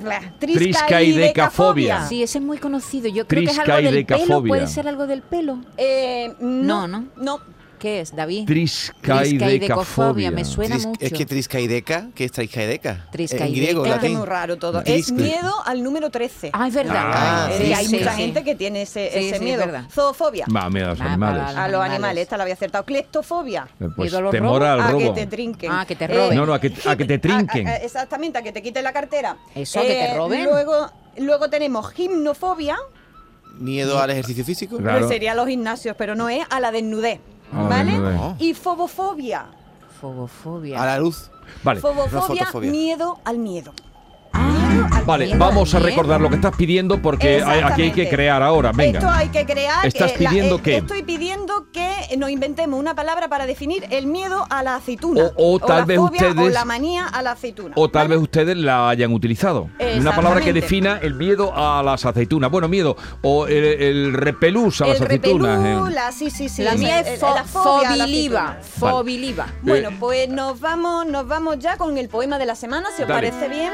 bla, 0.00 0.20
Triscaidecafobia. 0.38 2.06
Sí, 2.06 2.22
ese 2.22 2.38
es 2.38 2.44
muy 2.44 2.58
conocido. 2.58 3.08
Yo 3.08 3.26
creo 3.26 3.44
que 3.44 3.50
es 3.50 3.58
algo 3.58 3.90
del 3.90 4.06
pelo. 4.06 4.42
¿Puede 4.44 4.66
ser 4.68 4.88
algo 4.88 5.06
del 5.06 5.22
pelo? 5.22 5.58
Eh, 5.76 6.34
No, 6.40 6.86
no, 6.86 7.00
¿no? 7.00 7.06
no. 7.16 7.40
¿Qué 7.82 7.98
es, 8.00 8.14
David? 8.14 8.46
Triscaidecafobia. 8.46 10.30
Me 10.30 10.44
suena 10.44 10.76
Tris- 10.76 10.86
mucho. 10.86 11.00
Es 11.04 11.12
que 11.12 11.26
triscaideca, 11.26 12.10
¿qué 12.14 12.26
es 12.26 12.30
triscaideca? 12.30 13.08
Triscaideca. 13.10 13.46
En 13.48 13.54
griego, 13.54 13.84
Es 13.84 13.90
latín. 13.90 14.18
muy 14.18 14.26
raro 14.26 14.56
todo. 14.56 14.82
Es 14.84 15.10
miedo 15.10 15.52
al 15.64 15.82
número 15.82 16.08
13. 16.08 16.50
Ah, 16.52 16.68
es 16.68 16.74
verdad. 16.74 16.94
Ah, 17.04 17.48
Eh, 17.50 17.58
sí, 17.66 17.72
hay 17.72 17.86
sí, 17.86 17.96
mucha 17.98 18.12
gente 18.14 18.44
que 18.44 18.54
tiene 18.54 18.82
ese, 18.82 19.10
Sí, 19.10 19.18
ese 19.18 19.28
sí, 19.30 19.34
es 19.34 19.40
miedo. 19.42 19.64
Zoofobia. 19.90 20.46
Va, 20.54 20.70
miedo 20.70 20.86
a 20.86 20.90
los 20.90 21.00
Va, 21.00 21.06
animales. 21.06 21.56
A 21.56 21.66
los 21.68 21.80
animales. 21.82 22.22
esta 22.22 22.36
la 22.36 22.44
había 22.44 22.54
acertado. 22.54 22.84
Cleptofobia. 22.84 23.66
Eh, 23.80 23.88
Pues 23.96 24.06
Miedo 24.12 24.18
a 24.18 24.20
los 24.20 24.30
temor 24.30 24.62
robos. 24.62 24.68
al 24.68 24.80
a 24.80 24.86
que 24.86 24.92
robo. 24.92 25.14
te 25.14 25.26
trinquen. 25.26 25.72
Ah, 25.72 25.84
que 25.84 25.96
te 25.96 26.06
roben. 26.06 26.36
No, 26.38 26.46
no, 26.46 26.54
a 26.54 26.60
que, 26.60 26.72
a 26.86 26.94
que 26.96 27.04
te 27.04 27.18
trinquen. 27.18 27.66
A- 27.66 27.70
a- 27.72 27.76
exactamente, 27.78 28.38
a 28.38 28.42
que 28.42 28.52
te 28.52 28.62
quiten 28.62 28.84
la 28.84 28.92
cartera. 28.92 29.38
Eh, 29.56 29.62
Eso, 29.62 29.80
a 29.80 29.82
que 29.82 29.88
te 29.88 30.14
roben. 30.16 30.44
Luego, 30.44 30.88
luego 31.18 31.50
tenemos 31.50 31.90
gimnofobia, 31.92 32.76
Miedo 33.58 34.00
al 34.00 34.08
ejercicio 34.10 34.44
físico. 34.46 34.78
Claro. 34.78 35.06
que 35.06 35.12
sería 35.12 35.34
los 35.34 35.46
gimnasios, 35.46 35.94
pero 35.98 36.14
no 36.14 36.28
es 36.30 36.42
a 36.48 36.58
la 36.58 36.70
desnudez. 36.72 37.20
A 37.52 37.62
la 37.62 37.68
¿Vale? 37.68 38.34
Y 38.38 38.54
fobofobia. 38.54 39.46
Fobofobia. 40.00 40.82
A 40.82 40.86
la 40.86 40.98
luz. 40.98 41.30
Vale. 41.62 41.80
Fobofobia, 41.80 42.46
fotofobia. 42.46 42.70
miedo 42.70 43.18
al 43.24 43.38
miedo. 43.38 43.72
Vale, 45.06 45.36
vamos 45.36 45.74
a 45.74 45.78
recordar 45.78 46.20
lo 46.20 46.28
que 46.28 46.36
estás 46.36 46.54
pidiendo 46.56 47.00
porque 47.00 47.42
hay- 47.44 47.60
aquí 47.60 47.82
hay 47.82 47.92
que 47.92 48.08
crear 48.08 48.42
ahora. 48.42 48.72
Venga. 48.72 48.98
Esto 48.98 49.10
hay 49.10 49.28
que 49.28 49.44
crear. 49.46 49.84
¿Estás 49.86 50.12
la- 50.12 50.18
pidiendo 50.30 50.62
qué? 50.62 50.76
Estoy 50.78 51.02
pidiendo 51.02 51.66
que 51.72 51.90
nos 52.16 52.30
inventemos 52.30 52.78
una 52.78 52.94
palabra 52.94 53.28
para 53.28 53.46
definir 53.46 53.84
el 53.90 54.06
miedo 54.06 54.46
a 54.50 54.62
la 54.62 54.76
aceituna. 54.76 55.30
O- 55.36 55.54
o 55.54 55.58
tal 55.60 55.80
la 55.80 55.84
vez 55.84 55.98
fobia 55.98 56.26
O 56.26 56.30
ustedes- 56.30 56.52
la 56.54 56.64
manía 56.64 57.06
a 57.06 57.22
la 57.22 57.32
aceituna. 57.32 57.74
O 57.76 57.88
tal 57.90 58.08
vez 58.08 58.18
ustedes 58.18 58.56
la 58.56 58.88
hayan 58.88 59.12
utilizado. 59.12 59.68
Una 59.78 60.14
palabra 60.14 60.40
que 60.40 60.50
Exactamente. 60.50 60.60
defina 60.60 60.98
el 61.02 61.14
miedo 61.14 61.52
a 61.54 61.82
las 61.82 62.04
aceitunas. 62.06 62.50
Bueno, 62.50 62.68
miedo. 62.68 62.96
O 63.22 63.46
el, 63.46 63.64
el 63.64 64.12
repelús 64.14 64.80
a 64.80 64.86
las 64.86 65.00
el 65.00 65.06
aceitunas. 65.06 65.58
repelú, 65.58 65.86
eh. 65.88 65.90
la, 65.90 66.12
sí, 66.12 66.30
sí, 66.30 66.48
sí. 66.48 66.62
La 66.62 66.74
mía 66.74 67.00
el- 67.00 67.06
es 67.06 67.20
la 67.22 67.44
fo- 67.44 67.62
fobia 67.62 67.90
a 67.90 67.96
la 67.96 68.04
fobiliva. 68.04 68.42
aceituna. 68.60 68.90
Fobiliva. 68.92 69.46
Bueno, 69.62 69.90
Eh, 69.90 69.96
pues 69.98 70.28
nos 70.28 70.60
vamos, 70.60 71.06
nos 71.06 71.26
vamos 71.26 71.58
ya 71.58 71.76
con 71.76 71.96
el 71.98 72.08
poema 72.08 72.38
de 72.38 72.46
la 72.46 72.54
semana, 72.54 72.88
si 72.96 73.02
os 73.02 73.08
Dale. 73.08 73.30
parece 73.30 73.48
bien. 73.48 73.72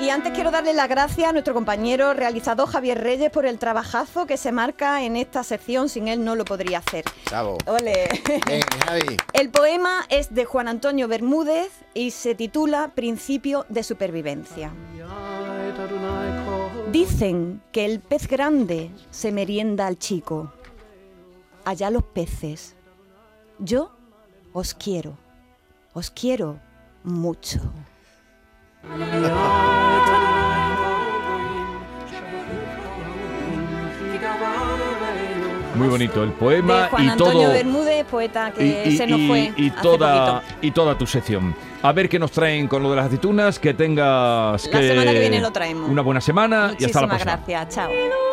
Y 0.00 0.10
antes 0.10 0.32
quiero 0.32 0.50
darle 0.50 0.74
las 0.74 0.88
gracias 0.88 1.28
a 1.28 1.32
nuestro 1.32 1.54
compañero 1.54 2.12
realizador 2.12 2.68
Javier 2.68 3.00
Reyes 3.00 3.30
por 3.30 3.46
el 3.46 3.58
trabajazo 3.58 4.26
que 4.26 4.36
se 4.36 4.50
marca 4.50 5.02
en 5.04 5.16
esta 5.16 5.44
sección. 5.44 5.88
Sin 5.88 6.08
él 6.08 6.24
no 6.24 6.34
lo 6.34 6.44
podría 6.44 6.78
hacer. 6.78 7.04
Bravo. 7.28 7.58
Ole. 7.66 8.08
Bien, 8.46 8.62
Javi. 8.84 9.16
El 9.32 9.50
poema 9.50 10.04
es 10.08 10.34
de 10.34 10.44
Juan 10.44 10.68
Antonio 10.68 11.06
Bermúdez 11.08 11.70
y 11.94 12.10
se 12.10 12.34
titula 12.34 12.92
Principio 12.94 13.64
de 13.68 13.82
supervivencia. 13.82 14.72
Dicen 16.90 17.62
que 17.72 17.86
el 17.86 18.00
pez 18.00 18.28
grande 18.28 18.90
se 19.10 19.32
merienda 19.32 19.86
al 19.86 19.98
chico. 19.98 20.52
Allá 21.64 21.90
los 21.90 22.02
peces. 22.02 22.74
Yo 23.58 23.92
os 24.52 24.74
quiero. 24.74 25.16
Os 25.94 26.10
quiero 26.10 26.60
mucho. 27.04 27.60
Muy 35.74 35.88
bonito 35.88 36.22
el 36.22 36.32
poema 36.32 36.82
De 36.82 36.88
Juan 36.88 37.04
y 37.04 37.08
Antonio 37.08 37.42
todo. 37.44 37.52
Bermúdez, 37.52 38.04
poeta 38.04 38.52
que 38.52 38.84
y, 38.86 38.88
y- 38.92 38.96
se 38.96 39.06
nos 39.06 39.20
fue 39.26 39.52
y 39.56 39.70
hace 39.70 39.80
toda 39.82 40.40
poquito. 40.40 40.56
y 40.60 40.70
toda 40.70 40.98
tu 40.98 41.06
sección. 41.06 41.54
A 41.82 41.92
ver 41.92 42.08
qué 42.08 42.18
nos 42.18 42.30
traen 42.30 42.68
con 42.68 42.82
lo 42.82 42.90
de 42.90 42.96
las 42.96 43.06
aceitunas, 43.06 43.58
que 43.58 43.72
tengas 43.74 44.66
La 44.66 44.80
semana 44.82 45.12
que 45.12 45.18
viene 45.20 45.40
lo 45.40 45.50
traemos. 45.50 45.88
una 45.88 46.02
buena 46.02 46.20
semana 46.20 46.74
y 46.78 46.84
hasta 46.84 47.00
la 47.00 47.06
Muchísimas 47.06 47.22
próxima. 47.22 47.36
gracias. 47.56 47.74
Chao. 47.74 48.31